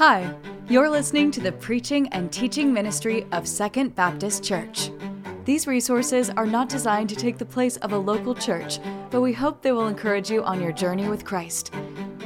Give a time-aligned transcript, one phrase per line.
[0.00, 0.34] Hi,
[0.66, 4.90] you're listening to the preaching and teaching ministry of Second Baptist Church.
[5.44, 8.78] These resources are not designed to take the place of a local church,
[9.10, 11.74] but we hope they will encourage you on your journey with Christ.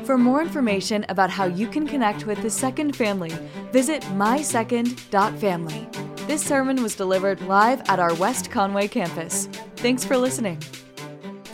[0.05, 3.33] For more information about how you can connect with the Second family,
[3.73, 5.89] visit mysecond.family.
[6.29, 9.47] This sermon was delivered live at our West Conway campus.
[9.79, 10.63] Thanks for listening.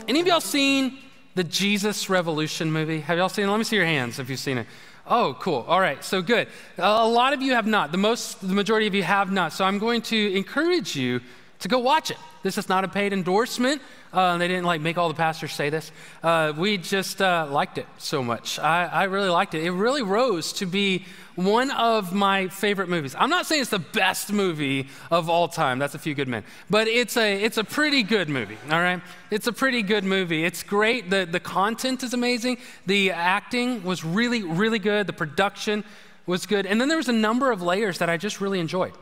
[0.07, 0.99] Any of y'all seen
[1.33, 2.99] the Jesus Revolution movie?
[2.99, 3.49] Have y'all seen it?
[3.49, 4.67] Let me see your hands if you've seen it.
[5.07, 5.65] Oh, cool.
[5.67, 6.47] All right, so good.
[6.77, 7.91] A lot of you have not.
[7.91, 9.51] The most, the majority of you have not.
[9.53, 11.21] So I'm going to encourage you
[11.61, 12.17] to go watch it.
[12.43, 13.81] This is not a paid endorsement.
[14.11, 15.91] Uh, they didn't like make all the pastors say this.
[16.21, 18.59] Uh, we just uh, liked it so much.
[18.59, 19.63] I, I, really liked it.
[19.63, 21.05] It really rose to be
[21.35, 23.15] one of my favorite movies.
[23.17, 25.79] I'm not saying it's the best movie of all time.
[25.79, 28.57] That's a few good men, but it's a it's a pretty good movie.
[28.69, 30.43] All right, it's a pretty good movie.
[30.43, 31.09] It's great.
[31.09, 32.57] the The content is amazing.
[32.85, 35.07] The acting was really really good.
[35.07, 35.85] The production
[36.25, 38.93] was good, and then there was a number of layers that I just really enjoyed.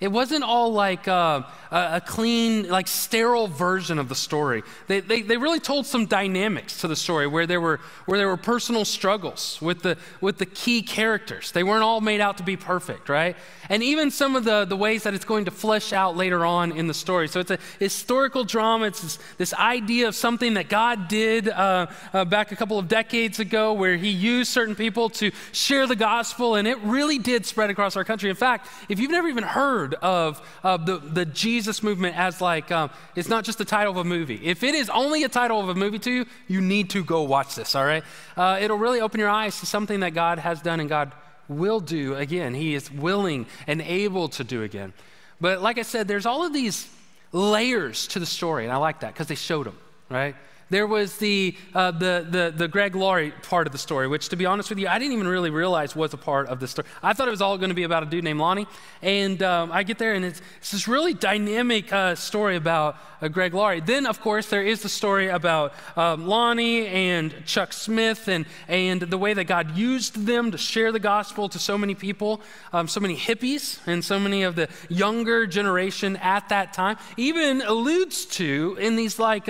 [0.00, 4.62] It wasn't all like uh, a clean, like sterile version of the story.
[4.86, 8.28] They, they, they, really told some dynamics to the story where there were, where there
[8.28, 11.50] were personal struggles with the, with the key characters.
[11.50, 13.36] They weren't all made out to be perfect, right?
[13.68, 16.72] And even some of the, the ways that it's going to flesh out later on
[16.72, 17.26] in the story.
[17.26, 18.86] So it's a historical drama.
[18.86, 22.86] It's this, this idea of something that God did uh, uh, back a couple of
[22.86, 27.46] decades ago where he used certain people to share the gospel, and it really did
[27.46, 28.30] spread across our country.
[28.30, 32.70] In fact, if you've never even heard of, of the, the Jesus movement as like,
[32.70, 34.40] um, it's not just the title of a movie.
[34.44, 37.22] If it is only a title of a movie to you, you need to go
[37.22, 38.04] watch this, all right?
[38.36, 41.12] Uh, it'll really open your eyes to something that God has done and God
[41.48, 42.54] will do again.
[42.54, 44.92] He is willing and able to do again.
[45.40, 46.88] But like I said, there's all of these
[47.32, 49.78] layers to the story, and I like that because they showed them,
[50.08, 50.34] right?
[50.70, 54.36] There was the, uh, the, the, the, Greg Laurie part of the story, which, to
[54.36, 56.86] be honest with you, I didn't even really realize was a part of the story.
[57.02, 58.66] I thought it was all going to be about a dude named Lonnie.
[59.00, 63.28] And um, I get there, and it's, it's this really dynamic uh, story about uh,
[63.28, 63.80] Greg Laurie.
[63.80, 69.00] Then, of course, there is the story about um, Lonnie and Chuck Smith and, and
[69.00, 72.42] the way that God used them to share the gospel to so many people,
[72.74, 76.98] um, so many hippies, and so many of the younger generation at that time.
[77.16, 79.48] Even alludes to in these like,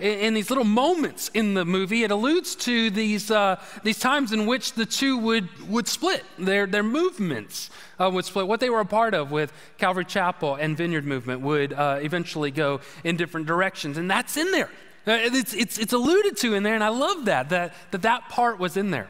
[0.00, 4.32] um, in, these little moments in the movie, it alludes to these, uh, these times
[4.32, 8.46] in which the two would, would split, their, their movements uh, would split.
[8.46, 12.50] What they were a part of with Calvary Chapel and Vineyard Movement would uh, eventually
[12.50, 13.98] go in different directions.
[13.98, 14.70] And that's in there.
[15.06, 18.28] Uh, it's, it's, it's alluded to in there, and I love that, that, that that
[18.28, 19.08] part was in there.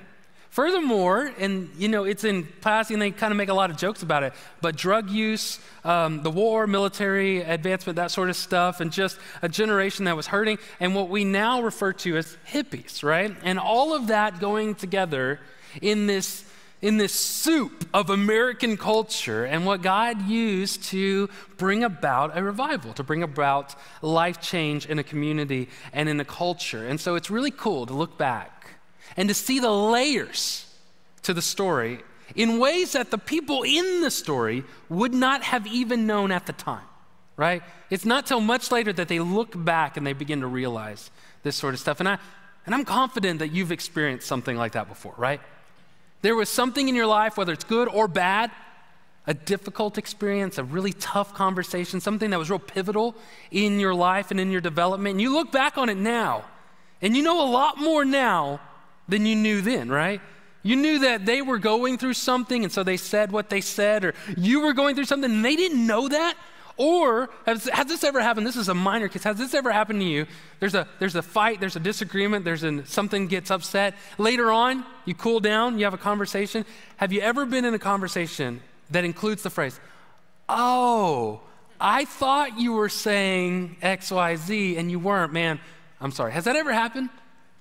[0.50, 4.02] Furthermore, and you know, it's in passing, they kind of make a lot of jokes
[4.02, 8.90] about it, but drug use, um, the war, military advancement, that sort of stuff, and
[8.90, 13.36] just a generation that was hurting, and what we now refer to as hippies, right?
[13.42, 15.40] And all of that going together
[15.82, 16.44] in this
[16.82, 22.92] in this soup of American culture and what God used to bring about a revival,
[22.94, 26.86] to bring about life change in a community and in a culture.
[26.86, 28.55] And so it's really cool to look back
[29.16, 30.66] and to see the layers
[31.22, 32.00] to the story
[32.34, 36.52] in ways that the people in the story would not have even known at the
[36.52, 36.84] time,
[37.36, 37.62] right?
[37.90, 41.10] It's not till much later that they look back and they begin to realize
[41.42, 42.00] this sort of stuff.
[42.00, 42.18] And, I,
[42.64, 45.40] and I'm confident that you've experienced something like that before, right?
[46.22, 48.50] There was something in your life, whether it's good or bad,
[49.26, 53.14] a difficult experience, a really tough conversation, something that was real pivotal
[53.50, 55.14] in your life and in your development.
[55.14, 56.44] And you look back on it now,
[57.02, 58.60] and you know a lot more now
[59.08, 60.20] than you knew then, right?
[60.62, 64.04] You knew that they were going through something, and so they said what they said,
[64.04, 66.36] or you were going through something, and they didn't know that.
[66.78, 68.46] Or has, has, this ever happened?
[68.46, 69.24] This is a minor case.
[69.24, 70.26] Has this ever happened to you?
[70.60, 73.94] There's a, there's a fight, there's a disagreement, there's an, something gets upset.
[74.18, 76.66] Later on, you cool down, you have a conversation.
[76.98, 79.78] Have you ever been in a conversation that includes the phrase,
[80.48, 81.40] oh,
[81.80, 85.60] I thought you were saying X, Y, Z, and you weren't, man.
[86.00, 86.32] I'm sorry.
[86.32, 87.10] Has that ever happened?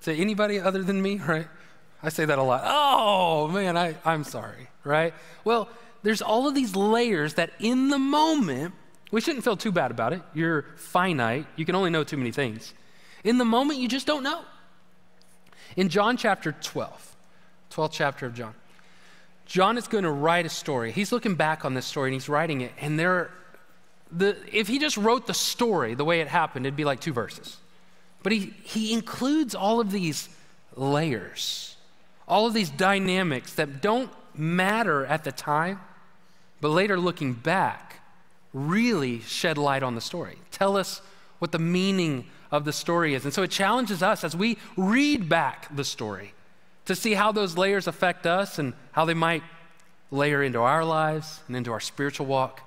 [0.04, 1.48] To anybody other than me, right?
[2.04, 2.62] I say that a lot.
[2.66, 5.14] Oh, man, I, I'm sorry, right?
[5.44, 5.70] Well,
[6.03, 8.76] there's all of these layers that in the moment,
[9.12, 10.22] we shouldn't feel too bad about it.
[10.34, 12.74] You're finite, you can only know too many things.
[13.24, 14.44] In the moment, you just don't know.
[15.76, 17.16] In John chapter 12,
[17.72, 18.53] 12th chapter of John,
[19.48, 20.91] John is going to write a story.
[20.91, 23.32] He's looking back on this story and he's writing it, and there,
[24.12, 27.14] the, if he just wrote the story the way it happened, it'd be like two
[27.14, 27.58] verses.
[28.26, 30.30] But he, he includes all of these
[30.76, 31.78] layers,
[32.28, 35.80] all of these dynamics that don't matter at the time,
[36.60, 38.02] but later looking back,
[38.52, 40.40] really shed light on the story.
[40.50, 41.04] Tell us
[41.38, 43.26] what the meaning of the story is.
[43.26, 46.34] And so it challenges us as we read back the story
[46.86, 49.44] to see how those layers affect us and how they might
[50.10, 52.62] layer into our lives and into our spiritual walk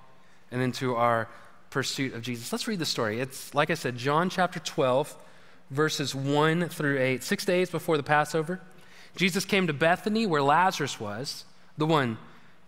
[0.52, 1.26] and into our
[1.70, 2.52] pursuit of Jesus.
[2.52, 3.18] Let's read the story.
[3.18, 5.16] It's, like I said, John chapter 12,
[5.70, 7.22] verses 1 through 8.
[7.22, 8.60] Six days before the Passover,
[9.16, 11.44] Jesus came to Bethany where Lazarus was,
[11.76, 12.18] the one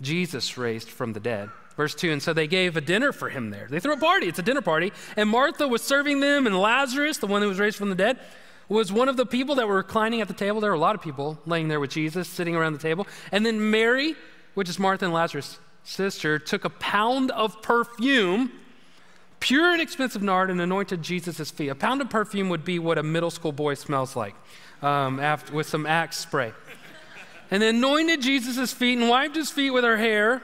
[0.01, 1.51] Jesus raised from the dead.
[1.77, 3.67] Verse 2 And so they gave a dinner for him there.
[3.71, 4.93] They threw a party, it's a dinner party.
[5.17, 8.19] And Martha was serving them, and Lazarus, the one who was raised from the dead,
[8.69, 10.61] was one of the people that were reclining at the table.
[10.61, 13.07] There were a lot of people laying there with Jesus, sitting around the table.
[13.33, 14.15] And then Mary,
[14.55, 18.53] which is Martha and Lazarus' sister, took a pound of perfume,
[19.41, 21.69] pure and expensive nard, and anointed Jesus' feet.
[21.69, 24.35] A pound of perfume would be what a middle school boy smells like
[24.83, 26.53] um, after, with some Axe spray.
[27.51, 30.43] And then anointed Jesus' feet and wiped his feet with her hair.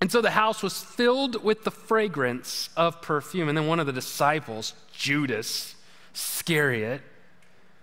[0.00, 3.48] And so the house was filled with the fragrance of perfume.
[3.48, 5.76] And then one of the disciples, Judas
[6.14, 7.00] Iscariot,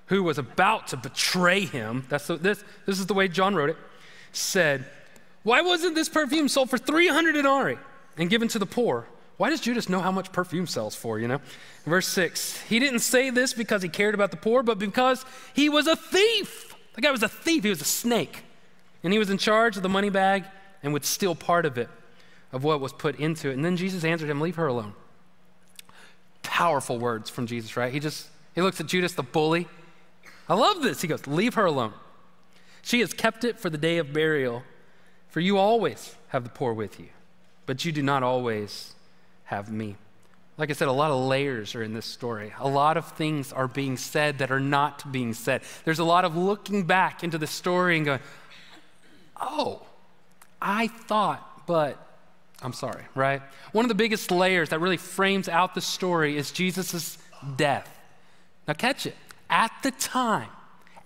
[0.08, 3.70] who was about to betray him, that's the, this, this is the way John wrote
[3.70, 3.78] it,
[4.32, 4.86] said,
[5.44, 7.78] Why wasn't this perfume sold for 300 denarii
[8.18, 9.08] and given to the poor?
[9.40, 11.40] Why does Judas know how much perfume sells for, you know?
[11.86, 15.70] Verse 6 He didn't say this because he cared about the poor, but because he
[15.70, 16.76] was a thief.
[16.96, 18.44] The guy was a thief, he was a snake.
[19.02, 20.44] And he was in charge of the money bag
[20.84, 21.88] and would steal part of it,
[22.52, 23.54] of what was put into it.
[23.54, 24.92] And then Jesus answered him, Leave her alone.
[26.44, 27.94] Powerful words from Jesus, right?
[27.94, 29.70] He just, he looks at Judas, the bully,
[30.50, 31.00] I love this.
[31.00, 31.94] He goes, Leave her alone.
[32.82, 34.64] She has kept it for the day of burial,
[35.30, 37.08] for you always have the poor with you,
[37.66, 38.96] but you do not always
[39.50, 39.96] have me.
[40.58, 42.54] Like I said, a lot of layers are in this story.
[42.60, 45.62] A lot of things are being said that are not being said.
[45.86, 48.20] There's a lot of looking back into the story and going,
[49.42, 49.82] oh,
[50.62, 51.98] I thought, but
[52.62, 53.42] I'm sorry, right?
[53.72, 57.18] One of the biggest layers that really frames out the story is Jesus'
[57.56, 57.90] death.
[58.68, 59.16] Now, catch it
[59.50, 60.50] at the time,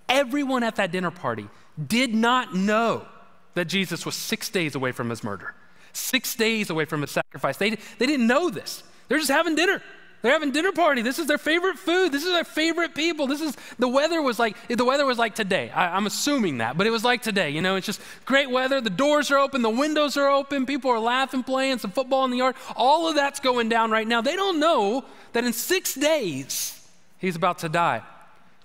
[0.10, 1.48] everyone at that dinner party
[1.88, 3.06] did not know
[3.54, 5.54] that Jesus was six days away from his murder,
[5.94, 7.58] six days away from a sacrifice.
[7.58, 8.84] They, they didn't know this.
[9.08, 9.82] They're just having dinner.
[10.24, 11.02] They're having dinner party.
[11.02, 12.14] This is their favorite food.
[12.14, 13.28] This is their favorite people.
[13.28, 15.70] This is the weather was like the weather was like today.
[15.70, 17.50] I, am assuming that, but it was like today.
[17.50, 18.80] You know, it's just great weather.
[18.80, 20.66] The doors are open, the windows are open.
[20.66, 22.56] People are laughing, playing some football in the yard.
[22.78, 24.22] All of that's going down right now.
[24.22, 25.04] They don't know
[25.34, 26.88] that in six days
[27.18, 28.02] he's about to die.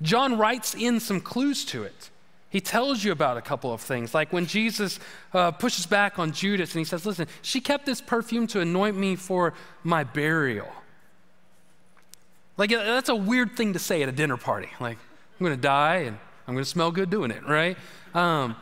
[0.01, 2.11] John writes in some clues to it.
[2.51, 4.99] He tells you about a couple of things, like when Jesus
[5.35, 8.97] uh, pushes back on Judas and he says, Listen, she kept this perfume to anoint
[8.97, 9.53] me for
[9.85, 10.69] my burial.
[12.57, 14.69] Like, that's a weird thing to say at a dinner party.
[14.81, 14.97] Like,
[15.39, 17.77] I'm going to die and I'm going to smell good doing it, right?
[18.15, 18.57] Um,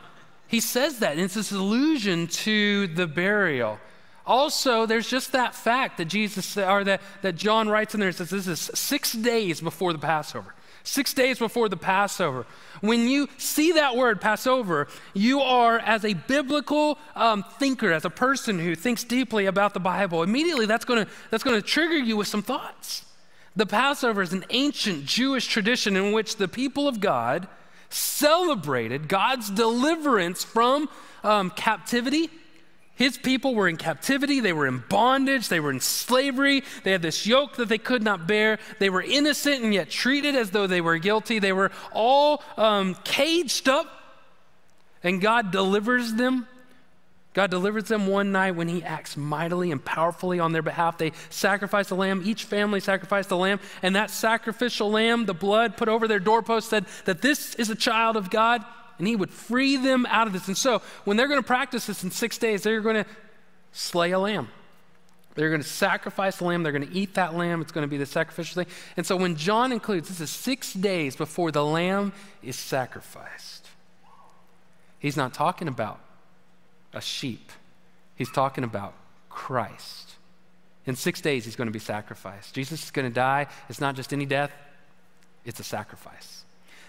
[0.49, 3.79] he says that, and it's this allusion to the burial.
[4.27, 8.17] Also, there's just that fact that Jesus, or that, that John writes in there, and
[8.17, 10.55] says this is six days before the Passover
[10.87, 12.47] six days before the Passover.
[12.81, 18.11] When you see that word, Passover, you are, as a biblical um, thinker, as a
[18.11, 21.97] person who thinks deeply about the Bible, immediately that's going to that's going to trigger
[21.97, 23.05] you with some thoughts.
[23.56, 27.49] The Passover is an ancient Jewish tradition in which the people of God
[27.88, 30.88] celebrated God's deliverance from
[31.25, 32.31] um, captivity
[32.96, 37.02] his people were in captivity, they were in bondage, they were in slavery, they had
[37.02, 38.58] this yoke that they could not bear.
[38.78, 41.38] They were innocent and yet treated as though they were guilty.
[41.38, 43.87] They were all um, caged up,
[45.02, 46.48] and God delivers them.
[47.34, 50.97] God delivers them one night when He acts mightily and powerfully on their behalf.
[50.97, 52.23] They sacrifice a lamb.
[52.25, 56.71] Each family sacrificed a lamb, and that sacrificial lamb, the blood put over their doorpost,
[56.71, 58.64] said that this is a child of God
[58.99, 60.49] and he would free them out of this.
[60.49, 63.07] And so, when they're going to practice this in six days, they're going to
[63.73, 64.49] slay a lamb.
[65.35, 66.62] They're going to sacrifice a lamb.
[66.62, 67.61] They're going to eat that lamb.
[67.61, 68.73] It's going to be the sacrificial thing.
[68.97, 72.12] And so, when John includes this is six days before the lamb
[72.43, 73.69] is sacrificed,
[74.99, 76.00] he's not talking about
[76.95, 77.53] a sheep,
[78.15, 78.95] he's talking about
[79.29, 80.12] Christ.
[80.87, 82.55] In six days, he's going to be sacrificed.
[82.55, 83.49] Jesus is going to die.
[83.69, 84.53] It's not just any death,
[85.45, 86.46] it's a sacrifice.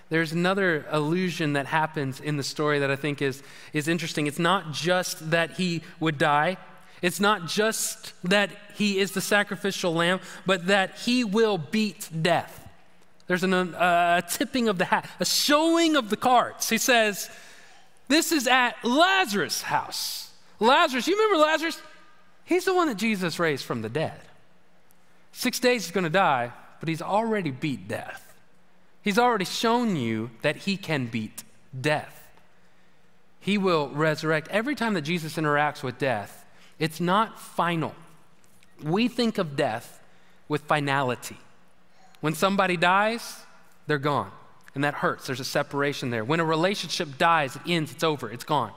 [0.10, 4.28] There's another allusion that happens in the story that I think is, is interesting.
[4.28, 6.58] It's not just that he would die,
[7.02, 12.68] it's not just that he is the sacrificial lamb, but that he will beat death.
[13.28, 16.70] There's an, uh, a tipping of the hat, a showing of the cards.
[16.70, 17.30] He says,
[18.08, 20.32] This is at Lazarus' house.
[20.60, 21.80] Lazarus, you remember Lazarus?
[22.46, 24.20] He's the one that Jesus raised from the dead.
[25.34, 28.26] Six days he's going to die, but he's already beat death.
[29.01, 31.44] He's already shown you that he can beat
[31.80, 32.27] death.
[33.39, 34.50] He will resurrect.
[34.50, 36.46] Every time that Jesus interacts with death,
[36.80, 37.96] it's not final.
[38.84, 40.04] We think of death
[40.48, 41.38] with finality.
[42.20, 43.42] When somebody dies,
[43.88, 44.32] they're gone.
[44.75, 45.27] And that hurts.
[45.27, 46.24] There's a separation there.
[46.24, 48.74] When a relationship dies, it ends, it's over, it's gone.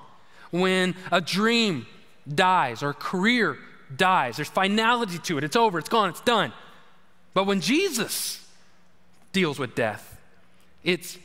[0.50, 1.86] when a dream
[2.32, 3.56] dies or a career
[3.94, 4.36] dies.
[4.36, 5.44] There's finality to it.
[5.44, 6.52] It's over, it's gone, it's done.
[7.34, 8.46] But when Jesus
[9.32, 10.09] deals with death,
[10.84, 11.18] it's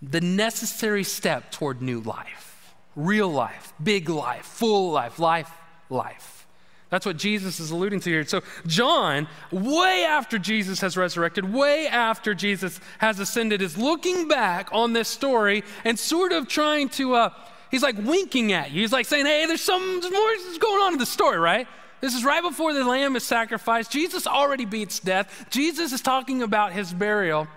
[0.00, 5.50] the necessary step toward new life, real life, big life, full life, life,
[5.88, 6.46] life.
[6.90, 8.26] That's what Jesus is alluding to here.
[8.26, 14.68] So, John, way after Jesus has resurrected, way after Jesus has ascended, is looking back
[14.72, 17.30] on this story and sort of trying to, uh,
[17.70, 18.82] he's like winking at you.
[18.82, 21.66] He's like saying, hey, there's some there's more going on in the story, right?
[22.02, 23.90] This is right before the lamb is sacrificed.
[23.90, 25.46] Jesus already beats death.
[25.48, 27.48] Jesus is talking about his burial.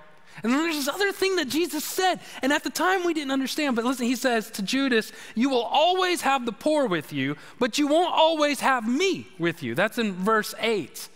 [0.43, 2.19] And then there's this other thing that Jesus said.
[2.41, 5.63] And at the time we didn't understand, but listen, he says to Judas, You will
[5.63, 9.75] always have the poor with you, but you won't always have me with you.
[9.75, 11.09] That's in verse 8.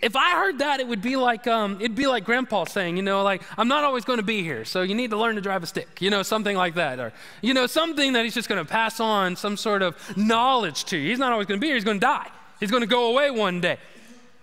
[0.00, 3.02] If I heard that, it would be like um, it'd be like Grandpa saying, you
[3.02, 5.40] know, like I'm not always going to be here, so you need to learn to
[5.40, 8.46] drive a stick, you know, something like that, or you know, something that he's just
[8.46, 11.08] going to pass on some sort of knowledge to you.
[11.08, 12.28] He's not always going to be here; he's going to die.
[12.60, 13.78] He's going to go away one day.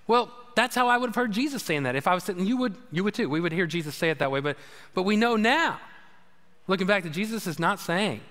[0.07, 1.95] Well, that's how I would have heard Jesus saying that.
[1.95, 3.29] If I was sitting, you would, you would too.
[3.29, 4.39] We would hear Jesus say it that way.
[4.39, 4.57] But,
[4.93, 5.79] but we know now,
[6.67, 8.21] looking back, that Jesus is not saying,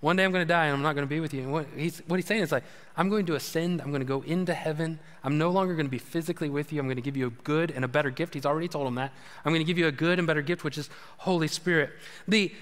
[0.00, 1.42] one day I'm going to die and I'm not going to be with you.
[1.44, 3.80] And what he's, what he's saying is like, I'm going to ascend.
[3.80, 4.98] I'm going to go into heaven.
[5.22, 6.80] I'm no longer going to be physically with you.
[6.80, 8.34] I'm going to give you a good and a better gift.
[8.34, 9.12] He's already told him that.
[9.44, 11.90] I'm going to give you a good and better gift, which is Holy Spirit.
[12.28, 12.52] The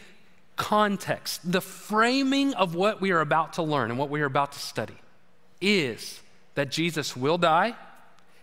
[0.54, 4.52] context, the framing of what we are about to learn and what we are about
[4.52, 4.94] to study
[5.60, 6.20] is
[6.54, 7.74] that Jesus will die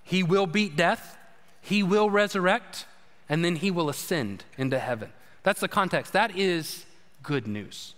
[0.10, 1.20] he will beat death,
[1.62, 2.88] He will resurrect,
[3.30, 5.12] and then He will ascend into heaven.
[5.44, 6.14] That's the context.
[6.14, 6.88] That is
[7.22, 7.94] good news.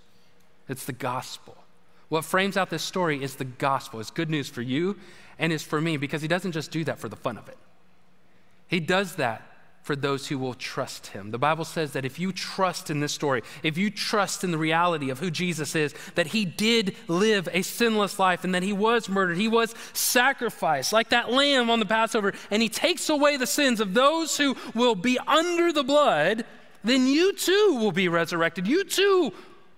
[0.67, 1.55] It's the gospel.
[2.09, 4.01] What frames out this story is the gospel.
[4.01, 4.97] It's good news for you
[5.39, 7.57] and it's for me because He doesn't just do that for the fun of it.
[8.67, 9.43] He does that
[9.81, 11.31] for those who will trust him.
[11.31, 14.57] The Bible says that if you trust in this story, if you trust in the
[14.57, 18.73] reality of who Jesus is, that he did live a sinless life and that he
[18.73, 23.37] was murdered, he was sacrificed like that lamb on the Passover, and he takes away
[23.37, 26.45] the sins of those who will be under the blood,
[26.83, 28.67] then you too will be resurrected.
[28.67, 29.33] You too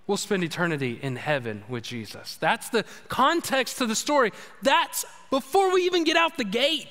[0.06, 2.36] will spend eternity in heaven with Jesus.
[2.36, 4.32] That's the context to the story.
[4.62, 6.88] That's before we even get out the gate.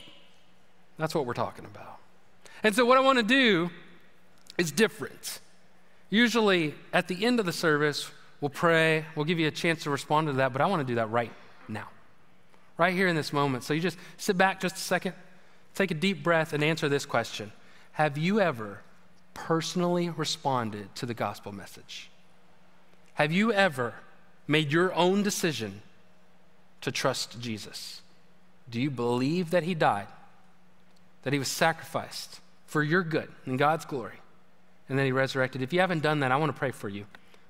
[0.98, 2.00] That's what we're talking about.
[2.64, 3.70] And so, what I want to do
[4.58, 5.40] is different.
[6.10, 9.90] Usually, at the end of the service, we'll pray, we'll give you a chance to
[9.90, 11.32] respond to that, but I want to do that right
[11.68, 11.90] now,
[12.78, 13.64] right here in this moment.
[13.64, 15.14] So, you just sit back just a second,
[15.76, 17.52] take a deep breath, and answer this question
[17.94, 18.80] Have you ever
[19.34, 22.10] personally responded to the gospel message?
[23.16, 23.94] Have you ever
[24.48, 25.82] made your own decision
[26.82, 28.02] to trust Jesus?
[28.70, 30.08] Do you believe that he died,
[31.24, 32.40] that he was sacrificed,
[32.74, 34.16] for your good and God's glory.
[34.90, 35.62] And then he resurrected.
[35.62, 37.06] If you haven't done that, I want to pray for you.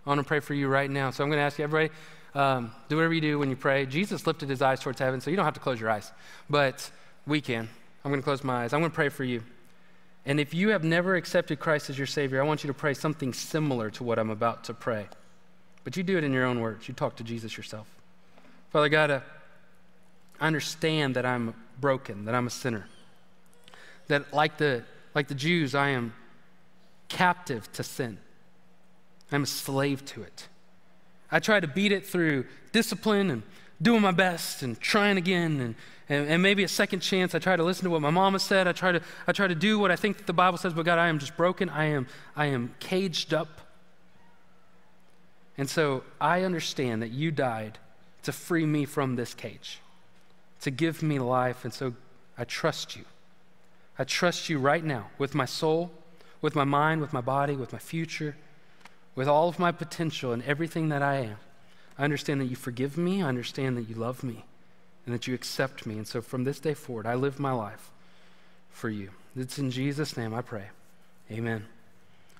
[0.05, 1.11] I want to pray for you right now.
[1.11, 1.93] So I'm going to ask you, everybody,
[2.35, 3.85] um, do whatever you do when you pray.
[3.85, 6.11] Jesus lifted his eyes towards heaven, so you don't have to close your eyes,
[6.49, 6.91] but
[7.25, 7.69] we can.
[8.03, 8.73] I'm going to close my eyes.
[8.73, 9.43] I'm going to pray for you.
[10.25, 12.93] And if you have never accepted Christ as your Savior, I want you to pray
[12.93, 15.07] something similar to what I'm about to pray.
[15.85, 16.89] But you do it in your own words.
[16.89, 17.87] You talk to Jesus yourself.
[18.71, 19.19] Father God, uh,
[20.41, 22.87] I understand that I'm broken, that I'm a sinner.
[24.07, 24.83] That, like the
[25.15, 26.13] like the Jews, I am
[27.07, 28.17] captive to sin.
[29.31, 30.47] I'm a slave to it.
[31.31, 33.43] I try to beat it through discipline and
[33.81, 35.75] doing my best and trying again and,
[36.07, 37.33] and, and, maybe a second chance.
[37.33, 38.67] I try to listen to what my mama said.
[38.67, 40.99] I try to, I try to do what I think the Bible says, but God,
[40.99, 41.69] I am just broken.
[41.69, 43.61] I am, I am caged up.
[45.57, 47.77] And so I understand that you died
[48.23, 49.79] to free me from this cage,
[50.61, 51.63] to give me life.
[51.63, 51.93] And so
[52.37, 53.05] I trust you.
[53.97, 55.91] I trust you right now with my soul,
[56.41, 58.35] with my mind, with my body, with my future,
[59.15, 61.37] with all of my potential and everything that I am.
[61.97, 63.21] I understand that you forgive me.
[63.21, 64.45] I understand that you love me
[65.05, 65.97] and that you accept me.
[65.97, 67.91] And so from this day forward, I live my life
[68.71, 69.09] for you.
[69.35, 70.65] It's in Jesus' name I pray.
[71.31, 71.65] Amen.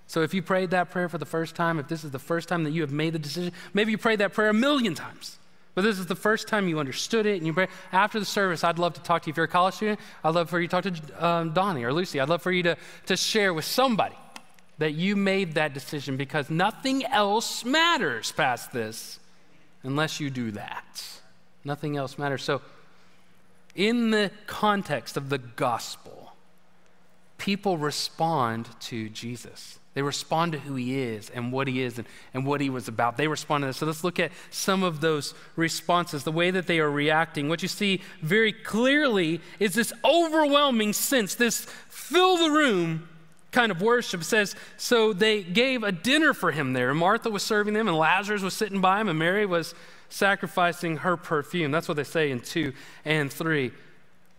[0.08, 2.50] So if you prayed that prayer for the first time, if this is the first
[2.50, 5.38] time that you have made the decision, maybe you prayed that prayer a million times.
[5.76, 8.78] But this is the first time you understood it, and you after the service, I'd
[8.78, 9.32] love to talk to you.
[9.32, 11.92] If you're a college student, I'd love for you to talk to um, Donnie or
[11.92, 12.20] Lucy.
[12.20, 12.78] I'd love for you to,
[13.08, 14.16] to share with somebody
[14.78, 19.20] that you made that decision because nothing else matters past this
[19.82, 21.04] unless you do that.
[21.64, 22.44] Nothing else matters.
[22.44, 22.62] So,
[23.76, 26.34] in the context of the gospel,
[27.38, 29.80] people respond to Jesus.
[29.94, 32.88] They respond to who he is and what he is and, and what he was
[32.88, 33.16] about.
[33.16, 33.78] They respond to this.
[33.78, 37.48] So let's look at some of those responses, the way that they are reacting.
[37.48, 43.08] What you see very clearly is this overwhelming sense, this fill the room
[43.52, 44.22] kind of worship.
[44.22, 46.90] It says, So they gave a dinner for him there.
[46.90, 49.76] And Martha was serving them, and Lazarus was sitting by him, and Mary was
[50.10, 51.72] sacrificing her perfume.
[51.72, 52.74] That's what they say in 2
[53.06, 53.72] and 3.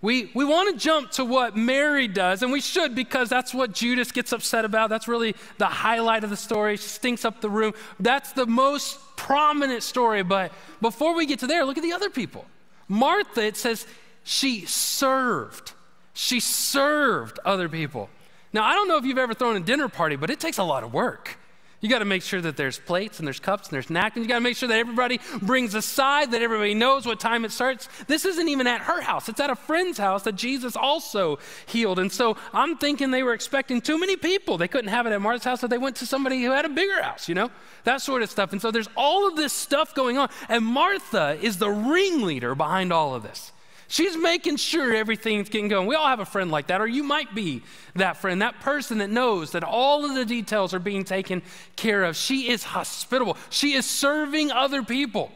[0.04, 3.72] We, we want to jump to what Mary does, and we should because that's what
[3.72, 4.90] Judas gets upset about.
[4.90, 6.76] That's really the highlight of the story.
[6.76, 7.72] She stinks up the room.
[7.98, 10.22] That's the most prominent story.
[10.22, 12.44] But before we get to there, look at the other people.
[12.86, 13.86] Martha, it says
[14.24, 15.72] she served.
[16.12, 18.10] She served other people.
[18.52, 20.64] Now, I don't know if you've ever thrown a dinner party, but it takes a
[20.64, 21.38] lot of work.
[21.84, 24.24] You got to make sure that there's plates and there's cups and there's napkins.
[24.24, 27.44] You got to make sure that everybody brings a side, that everybody knows what time
[27.44, 27.90] it starts.
[28.06, 31.98] This isn't even at her house, it's at a friend's house that Jesus also healed.
[31.98, 34.56] And so I'm thinking they were expecting too many people.
[34.56, 36.70] They couldn't have it at Martha's house, so they went to somebody who had a
[36.70, 37.50] bigger house, you know?
[37.84, 38.52] That sort of stuff.
[38.52, 40.30] And so there's all of this stuff going on.
[40.48, 43.52] And Martha is the ringleader behind all of this.
[43.94, 45.86] She's making sure everything's getting going.
[45.86, 47.62] We all have a friend like that, or you might be
[47.94, 51.42] that friend, that person that knows that all of the details are being taken
[51.76, 52.16] care of.
[52.16, 55.30] She is hospitable, she is serving other people.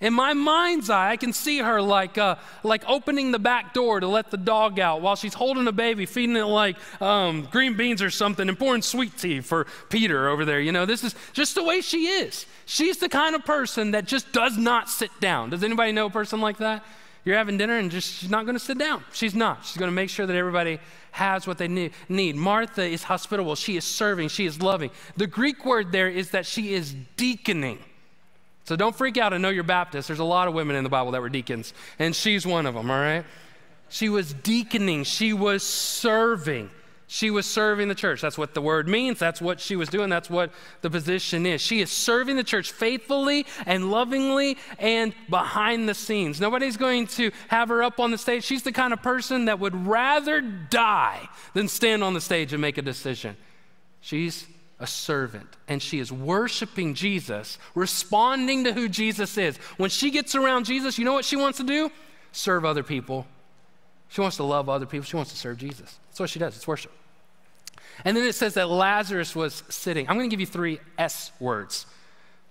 [0.00, 3.98] In my mind's eye, I can see her like, uh, like opening the back door
[3.98, 7.76] to let the dog out while she's holding a baby, feeding it like um, green
[7.76, 10.60] beans or something, and pouring sweet tea for Peter over there.
[10.60, 12.46] You know, this is just the way she is.
[12.66, 15.50] She's the kind of person that just does not sit down.
[15.50, 16.84] Does anybody know a person like that?
[17.26, 19.02] You're having dinner and just she's not going to sit down.
[19.12, 19.66] She's not.
[19.66, 20.78] She's going to make sure that everybody
[21.10, 22.36] has what they need.
[22.36, 23.56] Martha is hospitable.
[23.56, 24.28] She is serving.
[24.28, 24.92] She is loving.
[25.16, 27.80] The Greek word there is that she is deaconing.
[28.62, 29.34] So don't freak out.
[29.34, 30.06] I know you're Baptist.
[30.06, 32.74] There's a lot of women in the Bible that were deacons, and she's one of
[32.74, 33.24] them, all right?
[33.88, 35.02] She was deaconing.
[35.02, 36.70] She was serving.
[37.08, 38.20] She was serving the church.
[38.20, 39.20] That's what the word means.
[39.20, 40.10] That's what she was doing.
[40.10, 41.60] That's what the position is.
[41.60, 46.40] She is serving the church faithfully and lovingly and behind the scenes.
[46.40, 48.42] Nobody's going to have her up on the stage.
[48.42, 52.60] She's the kind of person that would rather die than stand on the stage and
[52.60, 53.36] make a decision.
[54.00, 54.44] She's
[54.80, 59.58] a servant and she is worshiping Jesus, responding to who Jesus is.
[59.76, 61.92] When she gets around Jesus, you know what she wants to do?
[62.32, 63.28] Serve other people.
[64.08, 65.04] She wants to love other people.
[65.04, 66.00] She wants to serve Jesus.
[66.16, 66.56] That's what she does.
[66.56, 66.92] It's worship.
[68.02, 70.08] And then it says that Lazarus was sitting.
[70.08, 71.84] I'm going to give you three S words.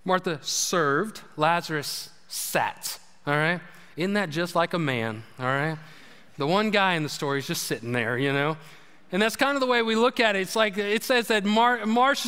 [0.04, 3.00] Martha served, Lazarus sat.
[3.26, 3.60] All right?
[3.98, 5.24] Isn't that just like a man?
[5.40, 5.80] All right?
[6.38, 8.56] The one guy in the story is just sitting there, you know?
[9.12, 10.42] And that's kind of the way we look at it.
[10.42, 11.80] It's like it says that Mar-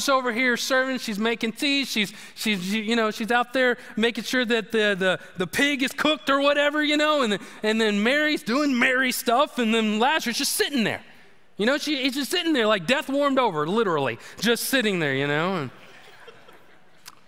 [0.10, 0.97] over here serving.
[0.97, 1.86] She's making tea.
[1.86, 5.91] She's, she's, you know, she's out there making sure that the, the, the pig is
[5.91, 7.21] cooked or whatever, you know.
[7.21, 9.60] And, the, and then Mary's doing Mary stuff.
[9.60, 11.04] And then Lazarus just sitting there.
[11.58, 15.15] You know, she, he's just sitting there like death warmed over, literally, just sitting there,
[15.15, 15.56] you know.
[15.56, 15.72] And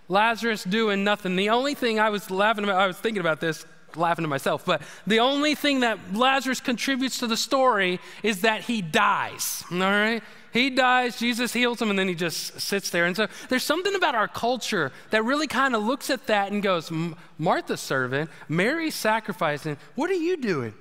[0.07, 1.35] Lazarus doing nothing.
[1.35, 3.65] The only thing I was laughing about, I was thinking about this
[3.95, 8.61] laughing to myself, but the only thing that Lazarus contributes to the story is that
[8.61, 9.63] he dies.
[9.71, 10.21] All right?
[10.51, 13.05] He dies, Jesus heals him, and then he just sits there.
[13.05, 16.63] And so there's something about our culture that really kind of looks at that and
[16.63, 16.91] goes,
[17.37, 19.77] Martha's servant, Mary's sacrificing.
[19.95, 20.73] What are you doing?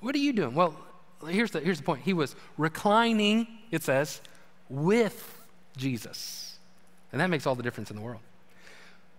[0.00, 0.54] What are you doing?
[0.54, 0.76] Well,
[1.26, 2.02] here's the, here's the point.
[2.02, 4.20] He was reclining, it says,
[4.68, 5.40] with
[5.76, 6.58] Jesus.
[7.12, 8.20] And that makes all the difference in the world.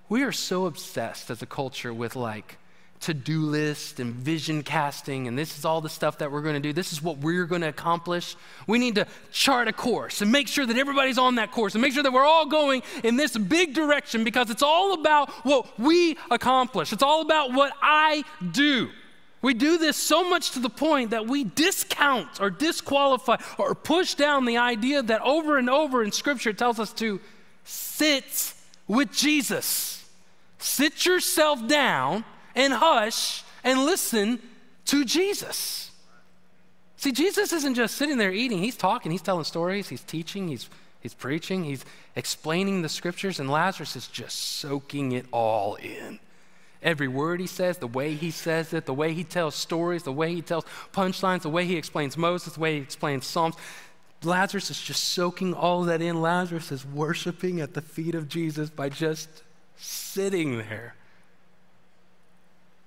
[0.07, 2.57] We are so obsessed as a culture with like
[3.01, 6.55] to do list and vision casting, and this is all the stuff that we're going
[6.55, 6.73] to do.
[6.73, 8.35] This is what we're going to accomplish.
[8.67, 11.81] We need to chart a course and make sure that everybody's on that course and
[11.81, 15.79] make sure that we're all going in this big direction because it's all about what
[15.79, 16.91] we accomplish.
[16.91, 18.89] It's all about what I do.
[19.41, 24.15] We do this so much to the point that we discount or disqualify or push
[24.15, 27.21] down the idea that over and over in Scripture tells us to
[27.63, 28.53] sit
[28.87, 30.05] with Jesus.
[30.57, 34.39] Sit yourself down and hush and listen
[34.85, 35.91] to Jesus.
[36.97, 40.69] See, Jesus isn't just sitting there eating, he's talking, he's telling stories, he's teaching, he's,
[40.99, 41.85] he's preaching, he's
[42.17, 46.19] explaining the scriptures, and Lazarus is just soaking it all in.
[46.81, 50.13] Every word he says, the way he says it, the way he tells stories, the
[50.13, 53.55] way he tells punchlines, the way he explains Moses, the way he explains Psalms.
[54.23, 56.21] Lazarus is just soaking all that in.
[56.21, 59.43] Lazarus is worshiping at the feet of Jesus by just
[59.75, 60.95] sitting there.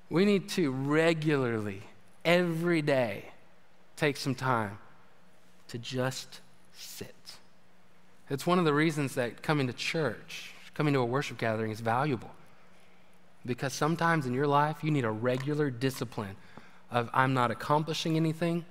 [0.08, 1.82] We need to regularly,
[2.24, 3.32] every day,
[3.96, 4.78] take some time
[5.68, 6.40] to just
[6.76, 7.14] sit.
[8.28, 11.80] It's one of the reasons that coming to church, coming to a worship gathering is
[11.80, 12.30] valuable.
[13.44, 16.36] Because sometimes in your life, you need a regular discipline
[16.90, 18.64] of I'm not accomplishing anything,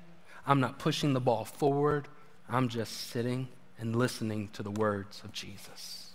[0.45, 2.07] I'm not pushing the ball forward,
[2.49, 3.47] I'm just sitting
[3.79, 6.13] and listening to the words of Jesus.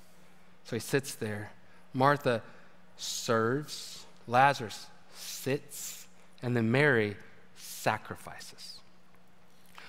[0.65, 1.51] So he sits there.
[1.93, 2.43] Martha
[2.97, 6.07] serves, Lazarus sits,
[6.43, 7.17] and then Mary
[7.57, 8.81] sacrifices.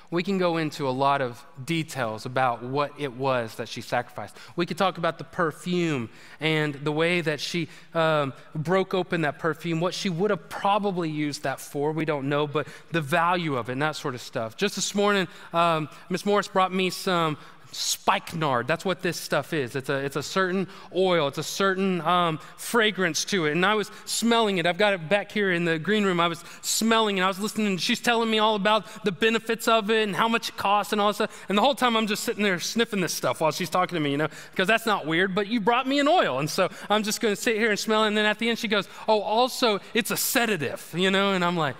[0.09, 4.35] We can go into a lot of details about what it was that she sacrificed.
[4.55, 9.39] We could talk about the perfume and the way that she um, broke open that
[9.39, 11.91] perfume, what she would have probably used that for.
[11.91, 14.55] We don't know, but the value of it and that sort of stuff.
[14.55, 17.37] Just this morning, um, Miss Morris brought me some
[17.71, 18.67] spikenard.
[18.67, 19.75] That's what this stuff is.
[19.75, 23.51] It's a, it's a certain oil, it's a certain um, fragrance to it.
[23.51, 24.65] And I was smelling it.
[24.65, 26.19] I've got it back here in the green room.
[26.19, 27.67] I was smelling and I was listening.
[27.67, 30.91] And she's telling me all about the benefits of it and how much it costs
[30.91, 31.45] and all this stuff.
[31.49, 33.99] And the whole time I'm just sitting there sniffing this stuff while she's talking to
[33.99, 36.39] me, you know, because that's not weird, but you brought me an oil.
[36.39, 38.07] And so I'm just going to sit here and smell it.
[38.07, 41.33] And then at the end, she goes, Oh, also, it's a sedative, you know?
[41.33, 41.75] And I'm like,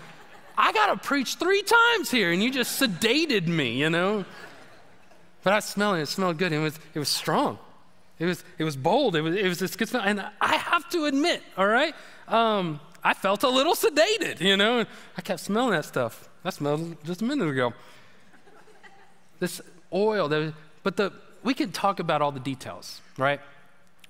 [0.57, 4.25] I got to preach three times here, and you just sedated me, you know?
[5.43, 6.51] But I smelled it, it smelled good.
[6.51, 7.57] It was, it was strong.
[8.19, 9.15] It was, it was bold.
[9.15, 10.01] It was, it was this good smell.
[10.03, 11.93] And I have to admit, all right,
[12.27, 14.85] um, I felt a little sedated, you know.
[15.15, 16.27] I kept smelling that stuff.
[16.43, 17.73] I smelled just a minute ago.
[19.39, 19.61] This
[19.93, 23.39] oil, that, but the, we can talk about all the details, right?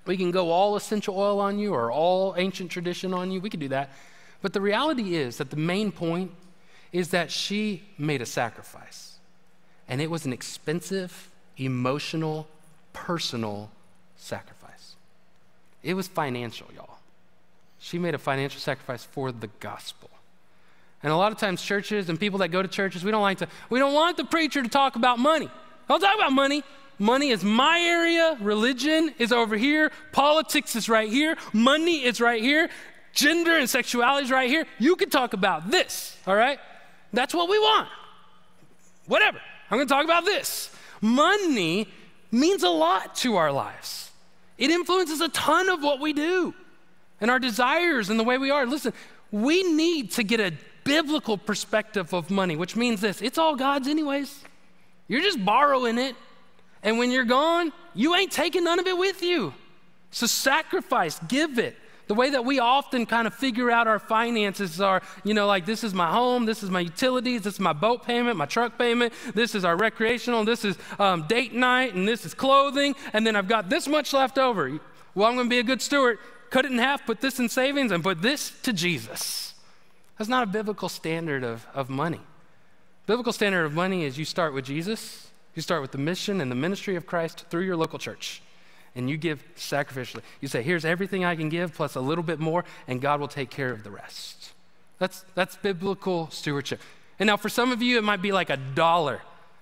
[0.05, 3.41] We can go all essential oil on you or all ancient tradition on you.
[3.41, 3.91] We could do that.
[4.41, 6.31] But the reality is that the main point
[6.93, 9.16] is that she made a sacrifice.
[9.87, 12.47] And it was an expensive, emotional,
[12.93, 13.69] personal
[14.17, 14.95] sacrifice.
[15.83, 16.97] It was financial, y'all.
[17.79, 20.09] She made a financial sacrifice for the gospel.
[21.03, 23.37] And a lot of times, churches and people that go to churches, we don't like
[23.37, 25.49] to, we don't want the preacher to talk about money.
[25.87, 26.63] Don't talk about money.
[26.99, 28.37] Money is my area.
[28.41, 29.91] Religion is over here.
[30.11, 31.37] Politics is right here.
[31.53, 32.69] Money is right here.
[33.13, 34.65] Gender and sexuality is right here.
[34.79, 36.59] You can talk about this, all right?
[37.13, 37.87] That's what we want.
[39.05, 39.39] Whatever.
[39.69, 40.69] I'm going to talk about this.
[41.01, 41.87] Money
[42.31, 44.11] means a lot to our lives,
[44.57, 46.53] it influences a ton of what we do
[47.21, 48.65] and our desires and the way we are.
[48.65, 48.93] Listen,
[49.31, 50.53] we need to get a
[50.83, 54.43] biblical perspective of money, which means this it's all God's, anyways.
[55.07, 56.15] You're just borrowing it.
[56.83, 59.53] And when you're gone, you ain't taking none of it with you.
[60.11, 61.77] So sacrifice, give it.
[62.07, 65.65] The way that we often kind of figure out our finances are, you know, like
[65.65, 68.77] this is my home, this is my utilities, this is my boat payment, my truck
[68.77, 73.27] payment, this is our recreational, this is um, date night, and this is clothing, and
[73.27, 74.79] then I've got this much left over.
[75.15, 76.19] Well, I'm going to be a good steward.
[76.49, 79.53] Cut it in half, put this in savings, and put this to Jesus.
[80.17, 82.21] That's not a biblical standard of, of money.
[83.05, 86.49] Biblical standard of money is you start with Jesus, you start with the mission and
[86.49, 88.41] the ministry of Christ through your local church
[88.97, 90.21] and you give sacrificially.
[90.41, 93.27] You say, Here's everything I can give plus a little bit more, and God will
[93.27, 94.53] take care of the rest.
[94.99, 96.81] That's, that's biblical stewardship.
[97.19, 99.21] And now, for some of you, it might be like a dollar,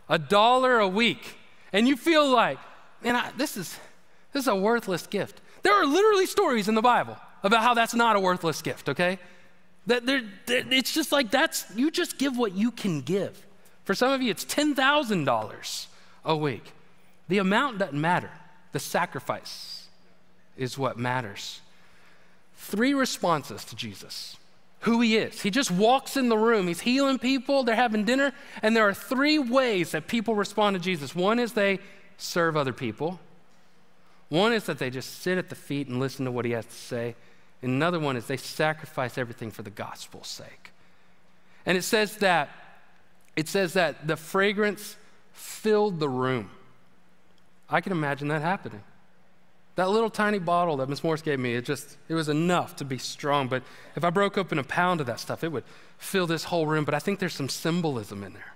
[0.09, 1.37] a dollar a week.
[1.73, 2.57] And you feel like,
[3.03, 3.77] man, I, this, is,
[4.31, 5.41] this is a worthless gift.
[5.63, 9.19] There are literally stories in the Bible about how that's not a worthless gift, okay?
[9.87, 13.45] That they're, they're, it's just like that's, you just give what you can give.
[13.83, 15.87] For some of you, it's $10,000
[16.25, 16.73] a week.
[17.27, 18.31] The amount doesn't matter.
[18.75, 19.87] The sacrifice
[20.57, 21.61] is what matters.
[22.57, 24.35] Three responses to Jesus
[24.79, 25.41] who he is.
[25.41, 28.93] He just walks in the room, he's healing people, they're having dinner, and there are
[28.93, 31.15] three ways that people respond to Jesus.
[31.15, 31.79] One is they
[32.17, 33.17] serve other people,
[34.27, 36.65] one is that they just sit at the feet and listen to what he has
[36.65, 37.15] to say,
[37.61, 40.71] and another one is they sacrifice everything for the gospel's sake.
[41.65, 42.49] And it says that
[43.37, 44.97] it says that the fragrance
[45.31, 46.51] filled the room.
[47.69, 48.83] I can imagine that happening.
[49.75, 52.85] That little tiny bottle that Miss Morse gave me, it just, it was enough to
[52.85, 53.47] be strong.
[53.47, 53.63] But
[53.95, 55.65] if I broke open a pound of that stuff, it would
[55.97, 56.85] fill this whole room.
[56.85, 58.53] But I think there's some symbolism in there.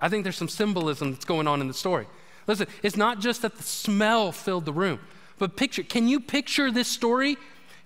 [0.00, 2.06] I think there's some symbolism that's going on in the story.
[2.46, 5.00] Listen, it's not just that the smell filled the room,
[5.38, 7.36] but picture, can you picture this story?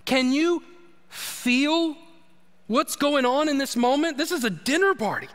[0.05, 0.63] Can you
[1.07, 1.95] feel
[2.67, 4.17] what's going on in this moment?
[4.17, 5.29] This is a dinner party.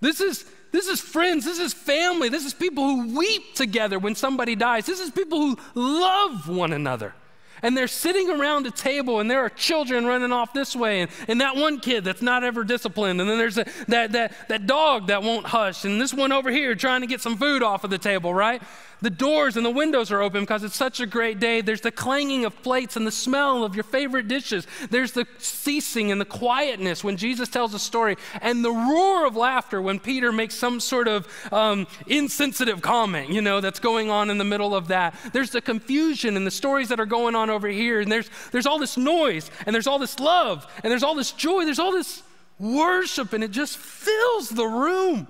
[0.00, 1.44] This is this is friends.
[1.44, 2.28] This is family.
[2.28, 4.86] This is people who weep together when somebody dies.
[4.86, 7.14] This is people who love one another.
[7.62, 11.10] And they're sitting around a table, and there are children running off this way, and,
[11.26, 13.18] and that one kid that's not ever disciplined.
[13.20, 16.50] And then there's a, that, that, that dog that won't hush, and this one over
[16.50, 18.62] here trying to get some food off of the table, right?
[19.06, 21.60] The doors and the windows are open because it's such a great day.
[21.60, 24.66] There's the clanging of plates and the smell of your favorite dishes.
[24.90, 29.36] There's the ceasing and the quietness when Jesus tells a story, and the roar of
[29.36, 34.28] laughter when Peter makes some sort of um, insensitive comment, you know, that's going on
[34.28, 35.14] in the middle of that.
[35.32, 38.66] There's the confusion and the stories that are going on over here, and there's, there's
[38.66, 41.92] all this noise, and there's all this love, and there's all this joy, there's all
[41.92, 42.24] this
[42.58, 45.28] worship, and it just fills the room.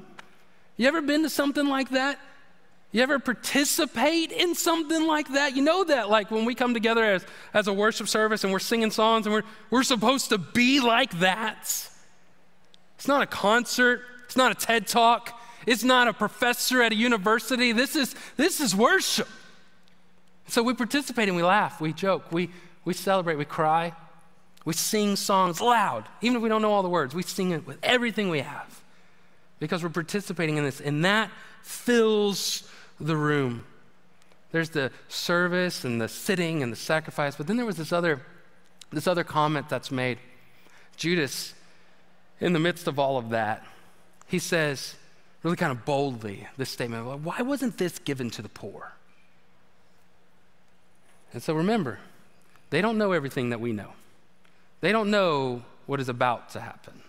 [0.78, 2.18] You ever been to something like that?
[2.96, 5.54] You ever participate in something like that?
[5.54, 8.58] You know that, like when we come together as, as a worship service and we're
[8.58, 11.58] singing songs and we're, we're supposed to be like that.
[12.94, 16.94] It's not a concert, it's not a TED talk, It's not a professor at a
[16.94, 17.72] university.
[17.72, 19.28] This is, this is worship.
[20.48, 22.48] So we participate and we laugh, we joke, we,
[22.86, 23.92] we celebrate, we cry,
[24.64, 26.06] we sing songs loud.
[26.22, 28.80] Even if we don't know all the words, we sing it with everything we have
[29.58, 30.80] because we're participating in this.
[30.80, 31.30] And that
[31.62, 32.66] fills
[33.00, 33.64] the room.
[34.52, 38.22] There's the service and the sitting and the sacrifice, but then there was this other,
[38.90, 40.18] this other comment that's made.
[40.96, 41.54] Judas,
[42.40, 43.64] in the midst of all of that,
[44.28, 44.94] he says,
[45.42, 48.92] really kind of boldly, this statement why wasn't this given to the poor?
[51.32, 51.98] And so remember,
[52.70, 53.92] they don't know everything that we know.
[54.80, 57.02] They don't know what is about to happen.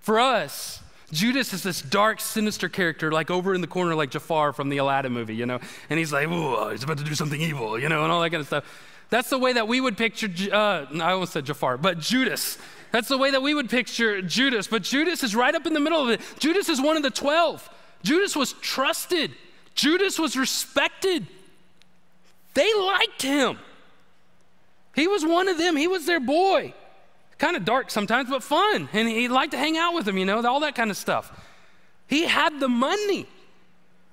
[0.00, 4.52] For us, Judas is this dark, sinister character, like over in the corner, like Jafar
[4.52, 5.60] from the Aladdin movie, you know?
[5.90, 8.30] And he's like, oh, he's about to do something evil, you know, and all that
[8.30, 8.64] kind of stuff.
[9.10, 12.56] That's the way that we would picture, uh, I almost said Jafar, but Judas.
[12.92, 14.66] That's the way that we would picture Judas.
[14.66, 16.22] But Judas is right up in the middle of it.
[16.38, 17.68] Judas is one of the 12.
[18.02, 19.32] Judas was trusted,
[19.74, 21.26] Judas was respected.
[22.54, 23.58] They liked him.
[24.94, 26.74] He was one of them, he was their boy.
[27.42, 28.88] Kind of dark sometimes, but fun.
[28.92, 31.44] And he liked to hang out with them, you know, all that kind of stuff.
[32.06, 33.26] He had the money.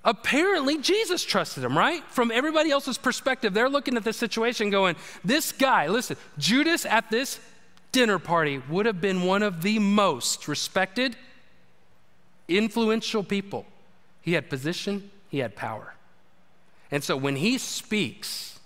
[0.03, 2.03] Apparently, Jesus trusted him, right?
[2.05, 7.11] From everybody else's perspective, they're looking at this situation going, this guy, listen, Judas at
[7.11, 7.39] this
[7.91, 11.15] dinner party would have been one of the most respected,
[12.47, 13.67] influential people.
[14.23, 15.93] He had position, he had power.
[16.89, 18.57] And so when he speaks,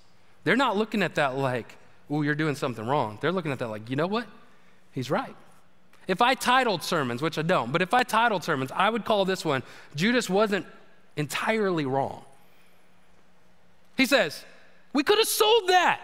[0.45, 1.75] they're not looking at that like,
[2.09, 3.17] oh, you're doing something wrong.
[3.19, 4.25] They're looking at that like, you know what?
[4.93, 5.35] He's right.
[6.07, 9.25] If I titled sermons, which I don't, but if I titled sermons, I would call
[9.25, 9.63] this one
[9.95, 10.65] Judas wasn't
[11.15, 12.23] entirely wrong.
[13.97, 14.43] He says,
[14.93, 16.01] We could have sold that.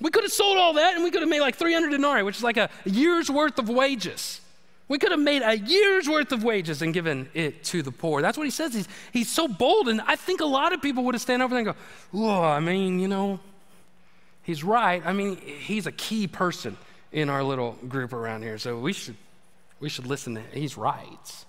[0.00, 2.36] We could have sold all that and we could have made like 300 denarii, which
[2.36, 4.40] is like a year's worth of wages.
[4.86, 8.20] We could have made a year's worth of wages and given it to the poor.
[8.20, 8.74] That's what he says.
[8.74, 9.88] He's, he's so bold.
[9.88, 11.74] And I think a lot of people would have stand over there and go,
[12.12, 13.40] Oh, I mean, you know,
[14.42, 15.02] he's right.
[15.06, 16.76] I mean, he's a key person
[17.14, 18.58] in our little group around here.
[18.58, 19.14] So we should,
[19.80, 21.44] we should listen to He's right.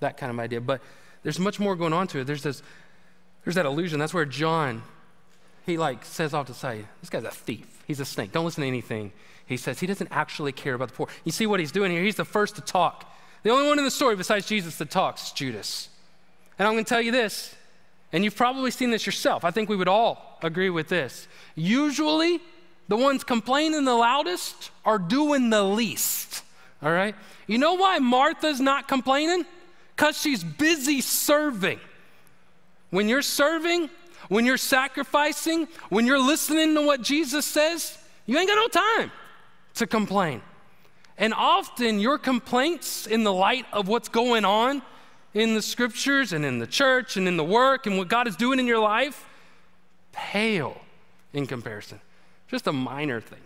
[0.00, 0.60] That kind of idea.
[0.60, 0.82] But
[1.22, 2.24] there's much more going on to it.
[2.24, 2.62] There's this,
[3.44, 3.98] there's that illusion.
[3.98, 4.82] That's where John,
[5.64, 7.84] he like says off to say, this guy's a thief.
[7.86, 8.32] He's a snake.
[8.32, 9.12] Don't listen to anything
[9.46, 9.78] he says.
[9.78, 11.08] He doesn't actually care about the poor.
[11.24, 12.02] You see what he's doing here?
[12.02, 13.10] He's the first to talk.
[13.44, 15.88] The only one in the story besides Jesus that talks Judas.
[16.58, 17.54] And I'm going to tell you this,
[18.12, 19.44] and you've probably seen this yourself.
[19.44, 21.28] I think we would all agree with this.
[21.54, 22.40] Usually,
[22.88, 26.42] the ones complaining the loudest are doing the least.
[26.82, 27.14] All right?
[27.46, 29.46] You know why Martha's not complaining?
[29.96, 31.80] Because she's busy serving.
[32.90, 33.90] When you're serving,
[34.28, 39.12] when you're sacrificing, when you're listening to what Jesus says, you ain't got no time
[39.74, 40.42] to complain.
[41.16, 44.82] And often your complaints in the light of what's going on
[45.32, 48.36] in the scriptures and in the church and in the work and what God is
[48.36, 49.26] doing in your life
[50.12, 50.80] pale
[51.32, 52.00] in comparison.
[52.54, 53.40] Just a minor thing.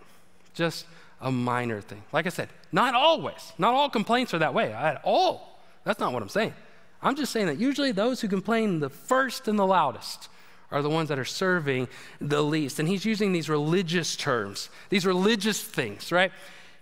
[0.53, 0.85] Just
[1.23, 2.03] a minor thing.
[2.13, 3.55] Like I said, not always.
[3.57, 5.59] Not all complaints are that way at all.
[5.85, 6.53] That's not what I'm saying.
[7.01, 10.29] I'm just saying that usually those who complain the first and the loudest
[10.71, 11.89] are the ones that are serving
[12.21, 12.81] the least.
[12.81, 16.31] And he's using these religious terms, these religious things, right?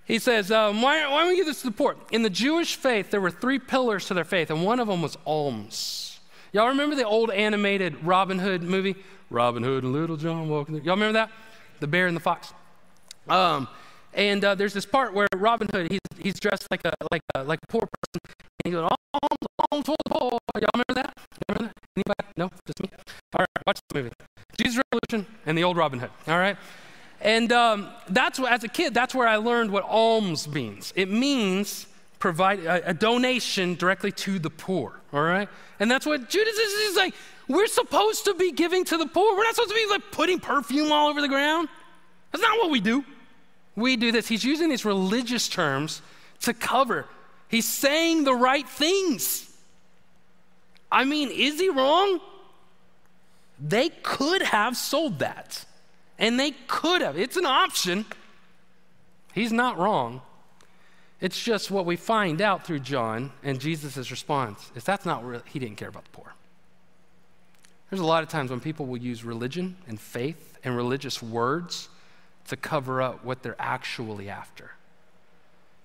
[0.05, 1.95] He says, um, why, why don't we give this poor?
[2.11, 5.01] In the Jewish faith, there were three pillars to their faith, and one of them
[5.01, 6.19] was alms.
[6.53, 8.97] Y'all remember the old animated Robin Hood movie?
[9.31, 10.75] Robin Hood and Little John walking.
[10.83, 11.31] Y'all remember that?
[11.81, 12.53] The bear and the fox.
[13.29, 13.69] Um,
[14.15, 17.45] and uh, there's this part where Robin Hood, he's, he's dressed like a, like, a,
[17.45, 20.39] like a poor person, and he goes, alms, alms for the poor.
[20.57, 21.13] Y'all remember that?
[21.49, 21.83] Remember that?
[21.97, 22.33] Anybody?
[22.37, 22.51] No?
[22.67, 22.91] Just me?
[23.35, 24.11] All right, watch the movie.
[24.59, 26.11] Jesus Revolution and the old Robin Hood.
[26.29, 26.57] All right?
[27.21, 30.93] And um, that's what as a kid, that's where I learned what alms means.
[30.97, 31.87] It means
[32.19, 35.01] provide a, a, donation directly to the poor.
[35.13, 35.49] All right,
[35.81, 36.89] and that's what Judas is.
[36.89, 37.15] He's like,
[37.49, 39.37] we're supposed to be giving to the poor.
[39.37, 41.69] We're not supposed to be like putting perfume all over the ground.
[42.33, 43.05] That's not what we do.
[43.77, 44.27] We do this.
[44.27, 46.03] He's using these religious terms
[46.41, 47.07] to cover.
[47.49, 49.55] He's saying the right things.
[50.91, 52.21] I mean, is he wrong?
[53.61, 55.65] They could have sold that.
[56.19, 57.19] And they could have.
[57.19, 58.07] It's an option.
[59.35, 60.23] He's not wrong.
[61.21, 65.43] It's just what we find out through John and Jesus' response is that's not real.
[65.47, 66.26] He didn't care about the poor.
[67.91, 71.89] There's a lot of times when people will use religion and faith and religious words
[72.49, 74.73] to cover up what they're actually after.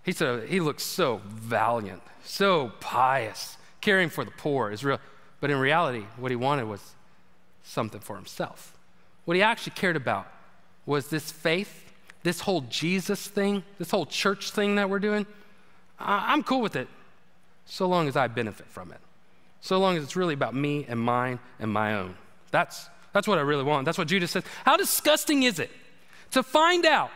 [0.04, 5.00] He said he looks so valiant, so pious, caring for the poor is real.
[5.40, 6.96] But in reality, what he wanted was
[7.64, 8.78] something for himself.
[9.26, 10.28] What he actually cared about
[10.86, 11.92] was this faith,
[12.24, 15.26] this whole Jesus thing, this whole church thing that we're doing.
[16.00, 16.88] I'm cool with it
[17.66, 19.00] so long as I benefit from it.
[19.62, 22.16] So long as it's really about me and mine and my own.
[22.50, 23.86] That's, that's what I really want.
[23.86, 24.44] That's what Judas says.
[24.66, 25.70] How disgusting is it
[26.32, 27.12] to find out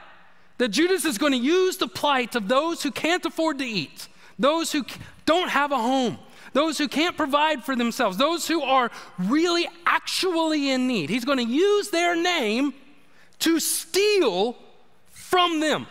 [0.57, 4.07] that Judas is going to use the plight of those who can't afford to eat,
[4.39, 4.85] those who
[5.25, 6.17] don't have a home,
[6.53, 11.09] those who can't provide for themselves, those who are really actually in need.
[11.09, 12.73] He's going to use their name
[13.39, 14.55] to steal
[15.09, 15.87] from them.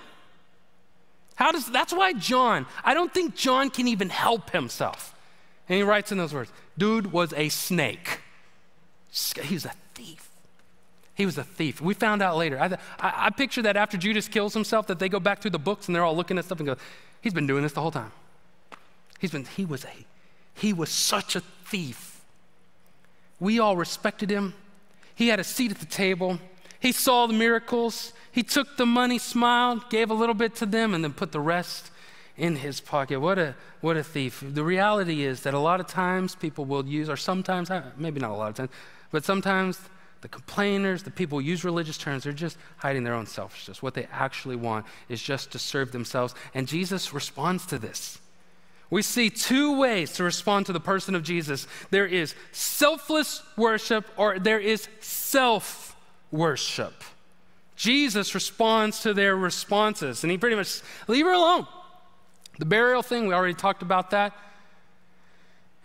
[1.35, 5.14] How does that's why John, I don't think John can even help himself.
[5.69, 8.21] And he writes in those words, dude was a snake.
[9.43, 10.29] He was a thief.
[11.15, 11.81] He was a thief.
[11.81, 12.59] We found out later.
[12.61, 12.67] I,
[12.99, 15.87] I, I picture that after Judas kills himself, that they go back through the books
[15.87, 16.77] and they're all looking at stuff and go,
[17.21, 18.13] he's been doing this the whole time.
[19.21, 20.05] He's been, he was a,
[20.55, 22.21] he was such a thief.
[23.41, 24.55] We all respected him.
[25.15, 26.41] He had a seat at the table.
[26.81, 28.13] He saw the miracles.
[28.33, 31.41] He took the money, smiled, gave a little bit to them, and then put the
[31.41, 31.91] rest
[32.37, 33.21] in his pocket.
[33.21, 34.43] What a, what a thief.
[34.45, 38.31] The reality is that a lot of times people will use, or sometimes, maybe not
[38.31, 38.71] a lot of times,
[39.11, 39.79] but sometimes
[40.21, 43.83] the complainers, the people who use religious terms, they're just hiding their own selfishness.
[43.83, 46.35] What they actually want is just to serve themselves.
[46.55, 48.19] And Jesus responds to this.
[48.91, 54.07] We see two ways to respond to the person of Jesus there is selfless worship,
[54.17, 55.95] or there is self
[56.31, 57.05] worship.
[57.77, 61.67] Jesus responds to their responses, and he pretty much, leave her alone.
[62.59, 64.33] The burial thing, we already talked about that.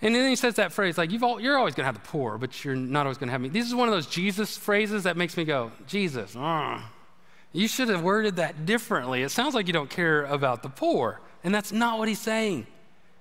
[0.01, 2.37] And then he says that phrase, like, you are always going to have the poor,
[2.37, 3.49] but you're not always going to have me.
[3.49, 6.81] This is one of those Jesus phrases that makes me go, Jesus, uh,
[7.51, 9.23] you should have worded that differently.
[9.23, 11.19] It sounds like you don't care about the poor.
[11.43, 12.67] And that's not what he's saying.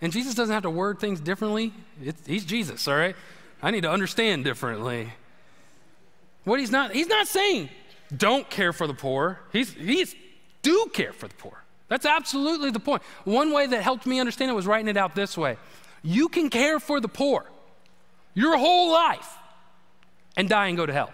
[0.01, 1.73] And Jesus doesn't have to word things differently.
[2.03, 3.17] It's, he's Jesus, all right?
[3.61, 5.13] I need to understand differently.
[6.45, 7.71] What he's not, he's not saying,
[8.17, 9.41] don't care for the poor.
[9.53, 10.15] He's, he's
[10.63, 11.65] do care for the poor.
[11.89, 13.03] That's absolutely the point.
[13.25, 15.57] One way that helped me understand it was writing it out this way
[16.03, 17.45] You can care for the poor
[18.35, 19.37] your whole life
[20.37, 21.11] and die and go to hell.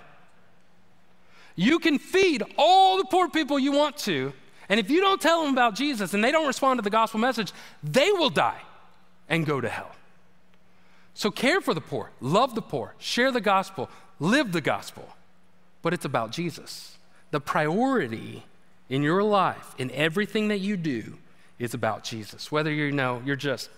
[1.56, 4.32] You can feed all the poor people you want to,
[4.68, 7.20] and if you don't tell them about Jesus and they don't respond to the gospel
[7.20, 8.60] message, they will die
[9.28, 9.92] and go to hell.
[11.14, 15.14] So care for the poor, love the poor, share the gospel, live the gospel
[15.84, 16.96] but it's about Jesus.
[17.30, 18.42] The priority
[18.88, 21.18] in your life, in everything that you do,
[21.58, 22.50] is about Jesus.
[22.50, 23.70] Whether you know you're just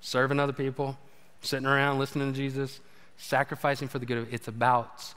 [0.00, 0.98] serving other people,
[1.40, 2.80] sitting around listening to Jesus,
[3.16, 5.14] sacrificing for the good of it's about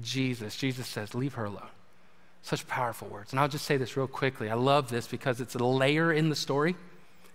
[0.00, 0.56] Jesus.
[0.56, 1.70] Jesus says, Leave her alone.
[2.42, 3.32] Such powerful words.
[3.32, 4.48] And I'll just say this real quickly.
[4.48, 6.76] I love this because it's a layer in the story,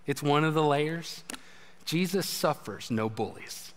[0.06, 1.22] it's one of the layers.
[1.84, 3.74] Jesus suffers no bullies.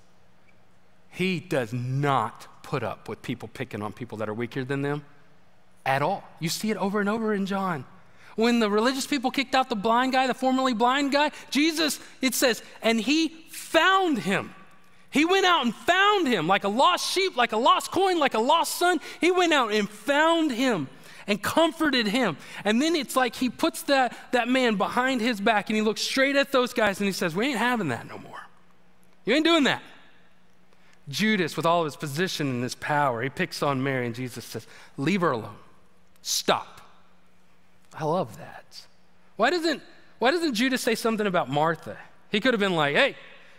[1.10, 5.04] He does not put up with people picking on people that are weaker than them
[5.88, 6.23] at all.
[6.39, 7.86] You see it over and over in John.
[8.36, 12.36] When the religious people kicked out the blind guy, the formerly blind guy, Jesus, it
[12.36, 14.54] says, and he found him.
[15.10, 18.36] He went out and found him like a lost sheep, like a lost coin, like
[18.36, 19.00] a lost son.
[19.19, 20.88] He went out and found him
[21.26, 22.38] and comforted him.
[22.63, 26.02] And then it's like he puts that, that man behind his back and he looks
[26.02, 28.39] straight at those guys and he says, We ain't having that no more.
[29.26, 29.82] You ain't doing that.
[31.10, 34.43] Judas, with all of his position and his power, he picks on Mary, and Jesus
[34.43, 35.56] says, Leave her alone.
[36.28, 36.82] Stop.
[37.94, 38.66] I love that.
[39.38, 39.82] Why doesn't,
[40.20, 41.96] why doesn't Judas say something about Martha?
[42.30, 43.16] He could have been like, Hey,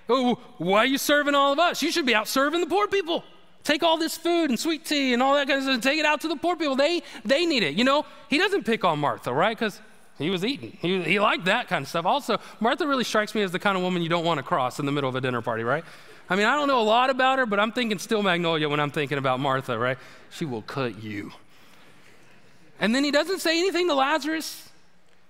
[0.07, 1.81] oh, why are you serving all of us?
[1.81, 3.25] You should be out serving the poor people.
[3.65, 6.05] Take all this food and sweet tea and all that kind of stuff, take it
[6.05, 6.77] out to the poor people.
[6.77, 7.75] They, they need it.
[7.75, 9.57] You know, he doesn't pick on Martha, right?
[9.57, 9.81] Because
[10.19, 10.77] he was eating.
[10.83, 12.05] He, he liked that kind of stuff.
[12.05, 14.79] Also, Martha really strikes me as the kind of woman you don't want to cross
[14.79, 15.85] in the middle of a dinner party, right?
[16.29, 18.79] I mean, I don't know a lot about her, but I'm thinking Steel Magnolia when
[18.79, 19.97] I'm thinking about Martha, right?
[20.29, 21.33] She will cut you.
[22.81, 24.69] And then he doesn't say anything to Lazarus.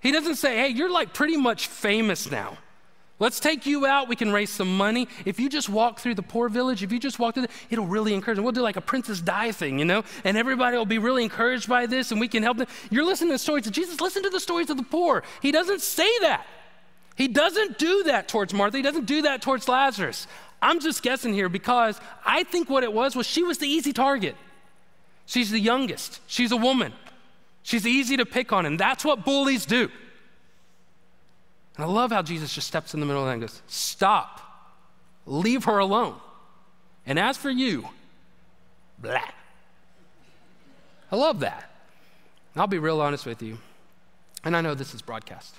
[0.00, 2.58] He doesn't say, hey, you're like pretty much famous now.
[3.20, 4.06] Let's take you out.
[4.06, 5.08] We can raise some money.
[5.24, 7.86] If you just walk through the poor village, if you just walk through, the, it'll
[7.86, 8.44] really encourage them.
[8.44, 11.68] We'll do like a Princess Di thing, you know, and everybody will be really encouraged
[11.68, 12.68] by this, and we can help them.
[12.90, 14.00] You're listening to stories of Jesus.
[14.00, 15.24] Listen to the stories of the poor.
[15.42, 16.46] He doesn't say that.
[17.16, 18.76] He doesn't do that towards Martha.
[18.76, 20.28] He doesn't do that towards Lazarus.
[20.62, 23.92] I'm just guessing here because I think what it was was she was the easy
[23.92, 24.36] target.
[25.26, 26.92] She's the youngest, she's a woman,
[27.62, 29.90] she's easy to pick on, and that's what bullies do.
[31.76, 34.40] And I love how Jesus just steps in the middle of that and goes, Stop,
[35.26, 36.16] leave her alone.
[37.06, 37.88] And as for you,
[38.98, 39.20] blah.
[41.10, 41.70] I love that.
[42.54, 43.58] And I'll be real honest with you,
[44.44, 45.54] and I know this is broadcast.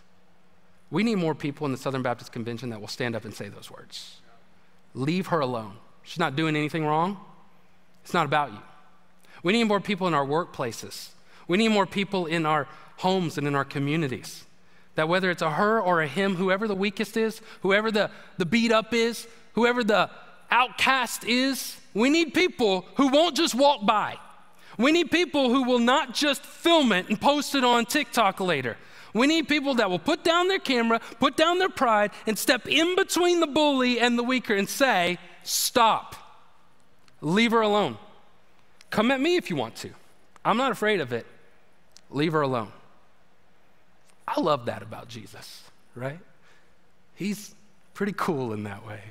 [0.91, 3.47] We need more people in the Southern Baptist Convention that will stand up and say
[3.47, 4.17] those words.
[4.93, 5.73] Leave her alone.
[6.03, 7.17] She's not doing anything wrong.
[8.03, 8.59] It's not about you.
[9.43, 11.09] We need more people in our workplaces.
[11.49, 14.45] We need more people in our homes and in our communities.
[14.95, 18.45] That whether it's a her or a him, whoever the weakest is, whoever the, the
[18.45, 20.09] beat up is, whoever the
[20.51, 21.75] outcast is?
[21.95, 24.17] We need people who won't just walk by.
[24.77, 28.77] We need people who will not just film it and post it on TikTok later.
[29.13, 32.67] We need people that will put down their camera, put down their pride, and step
[32.67, 36.15] in between the bully and the weaker and say, Stop.
[37.21, 37.97] Leave her alone.
[38.91, 39.89] Come at me if you want to.
[40.45, 41.25] I'm not afraid of it.
[42.09, 42.71] Leave her alone.
[44.27, 45.63] I love that about Jesus,
[45.95, 46.19] right?
[47.15, 47.53] He's
[47.93, 49.01] pretty cool in that way.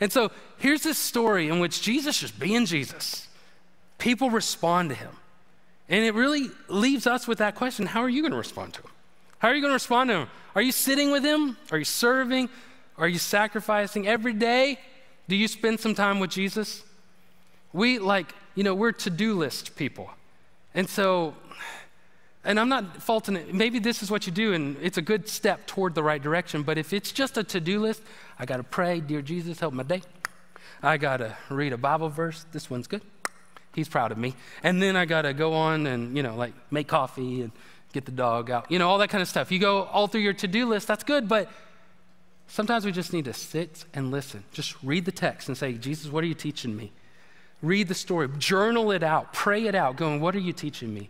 [0.00, 3.28] And so here's this story in which Jesus is being Jesus.
[3.98, 5.10] People respond to him.
[5.88, 8.80] And it really leaves us with that question how are you going to respond to
[8.82, 8.90] him?
[9.38, 10.28] How are you going to respond to him?
[10.54, 11.56] Are you sitting with him?
[11.70, 12.48] Are you serving?
[12.96, 14.78] Are you sacrificing every day?
[15.28, 16.82] Do you spend some time with Jesus?
[17.72, 20.10] We like, you know, we're to do list people.
[20.74, 21.34] And so,
[22.44, 23.54] and I'm not faulting it.
[23.54, 26.62] Maybe this is what you do, and it's a good step toward the right direction.
[26.62, 28.02] But if it's just a to do list,
[28.38, 30.02] I got to pray, Dear Jesus, help my day.
[30.82, 32.44] I got to read a Bible verse.
[32.52, 33.02] This one's good.
[33.74, 34.34] He's proud of me.
[34.62, 37.52] And then I got to go on and, you know, like make coffee and
[37.92, 39.50] get the dog out, you know, all that kind of stuff.
[39.50, 41.50] You go all through your to do list, that's good, but
[42.48, 44.44] sometimes we just need to sit and listen.
[44.52, 46.92] Just read the text and say, Jesus, what are you teaching me?
[47.62, 51.08] Read the story, journal it out, pray it out, going, what are you teaching me?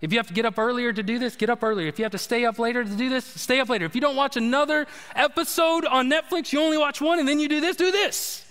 [0.00, 1.88] If you have to get up earlier to do this, get up earlier.
[1.88, 3.86] If you have to stay up later to do this, stay up later.
[3.86, 7.48] If you don't watch another episode on Netflix, you only watch one and then you
[7.48, 8.44] do this, do this.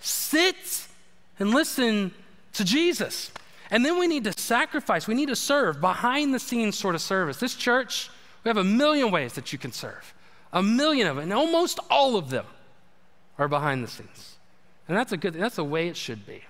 [0.00, 0.86] Sit
[1.38, 2.12] and listen
[2.54, 3.30] to Jesus.
[3.70, 7.00] And then we need to sacrifice, we need to serve behind the scenes sort of
[7.00, 7.36] service.
[7.38, 8.10] This church,
[8.42, 10.14] we have a million ways that you can serve,
[10.52, 12.46] a million of them, and almost all of them
[13.38, 14.36] are behind the scenes.
[14.88, 16.42] And that's a good that's the way it should be.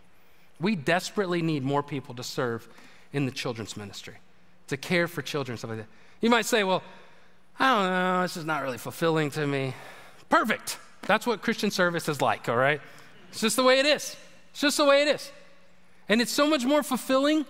[0.60, 2.68] We desperately need more people to serve
[3.12, 4.16] in the children's ministry,
[4.68, 5.88] to care for children, stuff like that.
[6.20, 6.82] You might say, well,
[7.58, 9.74] I don't know, this is not really fulfilling to me.
[10.28, 10.78] Perfect.
[11.02, 12.80] That's what Christian service is like, all right?
[13.30, 14.16] It's just the way it is.
[14.50, 15.30] It's just the way it is.
[16.08, 17.46] And it's so much more fulfilling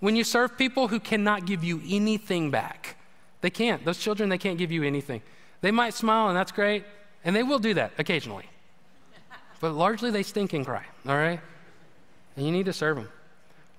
[0.00, 2.96] when you serve people who cannot give you anything back.
[3.40, 3.84] They can't.
[3.84, 5.22] Those children, they can't give you anything.
[5.60, 6.84] They might smile, and that's great,
[7.24, 8.46] and they will do that occasionally.
[9.60, 11.40] But largely, they stink and cry, all right?
[12.36, 13.08] And you need to serve them.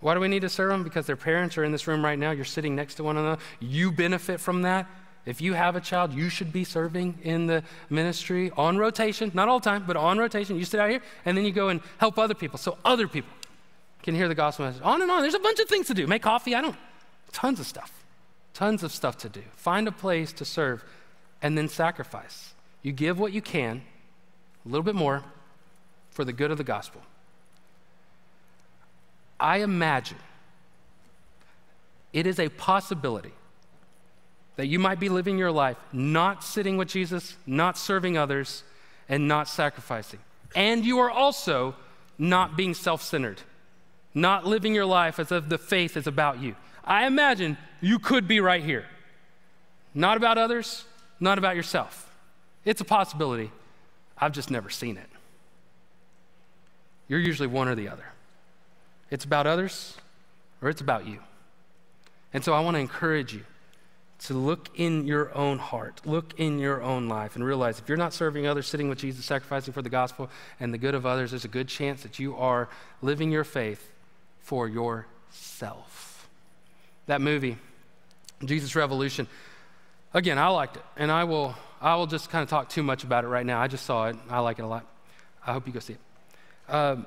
[0.03, 0.83] Why do we need to serve them?
[0.83, 2.31] Because their parents are in this room right now.
[2.31, 3.41] You're sitting next to one another.
[3.61, 4.85] You benefit from that.
[5.25, 9.47] If you have a child, you should be serving in the ministry on rotation, not
[9.47, 10.57] all the time, but on rotation.
[10.57, 12.59] You sit out here and then you go and help other people.
[12.59, 13.31] So other people
[14.01, 14.81] can hear the gospel message.
[14.83, 15.21] On and on.
[15.21, 16.05] There's a bunch of things to do.
[16.05, 16.75] Make coffee, I don't.
[17.31, 18.03] Tons of stuff.
[18.53, 19.43] Tons of stuff to do.
[19.55, 20.83] Find a place to serve
[21.41, 22.53] and then sacrifice.
[22.81, 23.83] You give what you can,
[24.65, 25.23] a little bit more,
[26.11, 27.01] for the good of the gospel.
[29.43, 30.17] I imagine
[32.11, 33.33] it is a possibility
[34.55, 38.63] that you might be living your life not sitting with Jesus, not serving others,
[39.07, 40.19] and not sacrificing.
[40.55, 41.75] And you are also
[42.17, 43.41] not being self centered
[44.13, 46.55] not living your life as if the faith is about you.
[46.83, 48.85] I imagine you could be right here.
[49.93, 50.85] Not about others,
[51.19, 52.11] not about yourself.
[52.65, 53.51] It's a possibility.
[54.17, 55.09] I've just never seen it.
[57.07, 58.05] You're usually one or the other.
[59.09, 59.97] It's about others
[60.61, 61.19] or it's about you.
[62.33, 63.43] And so I want to encourage you
[64.19, 67.97] to look in your own heart, look in your own life, and realize if you're
[67.97, 70.29] not serving others, sitting with Jesus, sacrificing for the gospel
[70.59, 72.69] and the good of others, there's a good chance that you are
[73.01, 73.91] living your faith
[74.39, 76.29] for yourself.
[77.07, 77.57] That movie,
[78.45, 79.27] Jesus Revolution,
[80.13, 80.83] again, I liked it.
[80.95, 83.59] And I will, I will just kind of talk too much about it right now.
[83.59, 84.15] I just saw it.
[84.29, 84.85] I like it a lot.
[85.45, 86.73] I hope you go see it.
[86.73, 87.05] Um,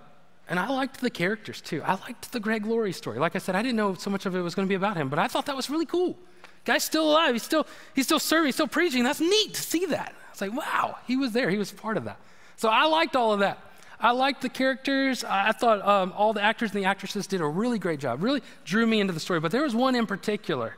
[0.48, 1.82] and I liked the characters too.
[1.82, 3.18] I liked the Greg Laurie story.
[3.18, 4.96] Like I said, I didn't know so much of it was going to be about
[4.96, 6.16] him, but I thought that was really cool.
[6.64, 7.34] Guy's still alive.
[7.34, 8.46] He's still, he's still serving.
[8.46, 9.04] He's still preaching.
[9.04, 10.14] That's neat to see that.
[10.30, 11.48] It's like, wow, he was there.
[11.48, 12.18] He was part of that.
[12.56, 13.58] So I liked all of that.
[13.98, 15.24] I liked the characters.
[15.24, 18.42] I, thought um, all the actors and the actresses did a really great job, really
[18.64, 19.40] drew me into the story.
[19.40, 20.76] But there was one in particular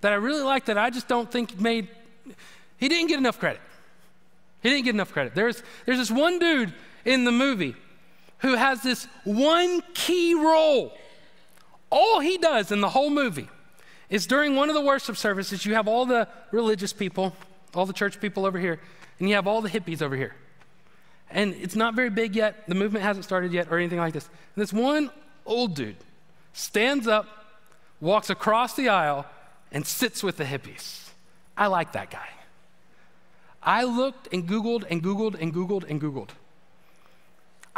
[0.00, 1.88] that I really liked that I just don't think made,
[2.76, 3.60] he didn't get enough credit.
[4.62, 5.34] He didn't get enough credit.
[5.34, 7.74] There's, there's this one dude in the movie
[8.38, 10.92] who has this one key role.
[11.90, 13.48] All he does in the whole movie
[14.10, 17.34] is during one of the worship services, you have all the religious people,
[17.74, 18.80] all the church people over here,
[19.18, 20.34] and you have all the hippies over here.
[21.30, 22.66] And it's not very big yet.
[22.68, 24.26] The movement hasn't started yet or anything like this.
[24.26, 25.10] And this one
[25.44, 25.96] old dude
[26.52, 27.26] stands up,
[28.00, 29.26] walks across the aisle,
[29.70, 31.10] and sits with the hippies.
[31.56, 32.28] I like that guy.
[33.62, 36.30] I looked and Googled and Googled and Googled and Googled.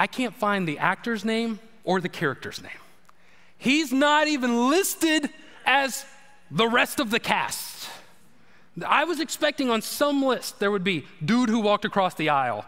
[0.00, 2.72] I can't find the actor's name or the character's name.
[3.58, 5.28] He's not even listed
[5.66, 6.06] as
[6.50, 7.90] the rest of the cast.
[8.86, 12.64] I was expecting on some list there would be dude who walked across the aisle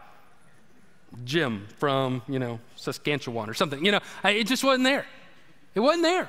[1.25, 3.83] Jim from, you know, Saskatchewan or something.
[3.83, 5.07] You know, it just wasn't there.
[5.75, 6.29] It wasn't there.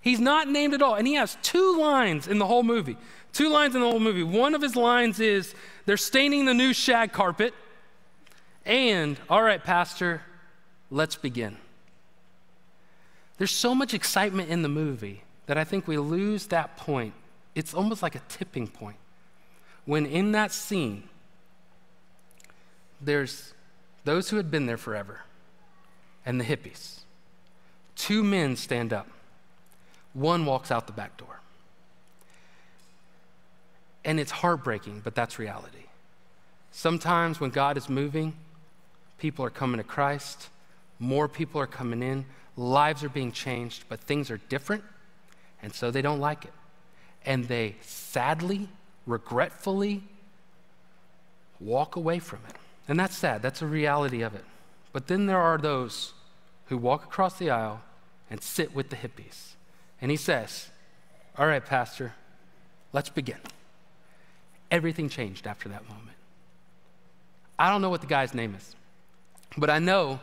[0.00, 0.94] He's not named at all.
[0.94, 2.96] And he has two lines in the whole movie.
[3.32, 4.22] Two lines in the whole movie.
[4.22, 5.52] One of his lines is,
[5.84, 7.54] They're staining the new shag carpet.
[8.64, 10.22] And, all right, Pastor,
[10.90, 11.56] let's begin.
[13.38, 17.14] There's so much excitement in the movie that I think we lose that point.
[17.54, 18.96] It's almost like a tipping point.
[19.84, 21.04] When in that scene,
[23.00, 23.54] there's
[24.04, 25.20] those who had been there forever
[26.26, 27.00] and the hippies.
[27.96, 29.08] Two men stand up,
[30.12, 31.40] one walks out the back door.
[34.04, 35.84] And it's heartbreaking, but that's reality.
[36.70, 38.34] Sometimes when God is moving,
[39.18, 40.48] people are coming to Christ,
[40.98, 42.26] more people are coming in,
[42.56, 44.82] lives are being changed, but things are different,
[45.62, 46.52] and so they don't like it.
[47.24, 48.68] And they sadly,
[49.06, 50.02] regretfully
[51.60, 52.56] walk away from it.
[52.88, 54.44] And that's sad, that's a reality of it.
[54.92, 56.14] But then there are those
[56.66, 57.82] who walk across the aisle
[58.30, 59.54] and sit with the hippies.
[60.00, 60.68] And he says,
[61.36, 62.14] All right, Pastor,
[62.92, 63.38] let's begin.
[64.70, 66.16] Everything changed after that moment.
[67.58, 68.76] I don't know what the guy's name is,
[69.56, 70.20] but I know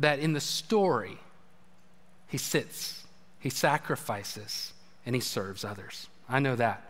[0.00, 1.18] that in the story,
[2.28, 3.04] he sits,
[3.38, 4.72] he sacrifices,
[5.06, 6.08] and he serves others.
[6.28, 6.82] I know that.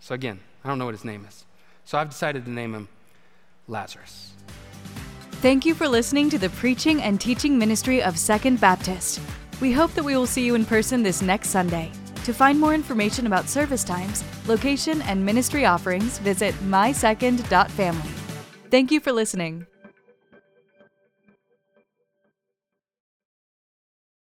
[0.00, 1.44] So again, I don't know what his name is.
[1.84, 2.88] So I've decided to name him
[3.68, 4.32] Lazarus.
[5.40, 9.20] Thank you for listening to the preaching and teaching ministry of Second Baptist.
[9.60, 11.90] We hope that we will see you in person this next Sunday.
[12.24, 18.10] To find more information about service times, location, and ministry offerings, visit mysecond.family.
[18.70, 19.66] Thank you for listening.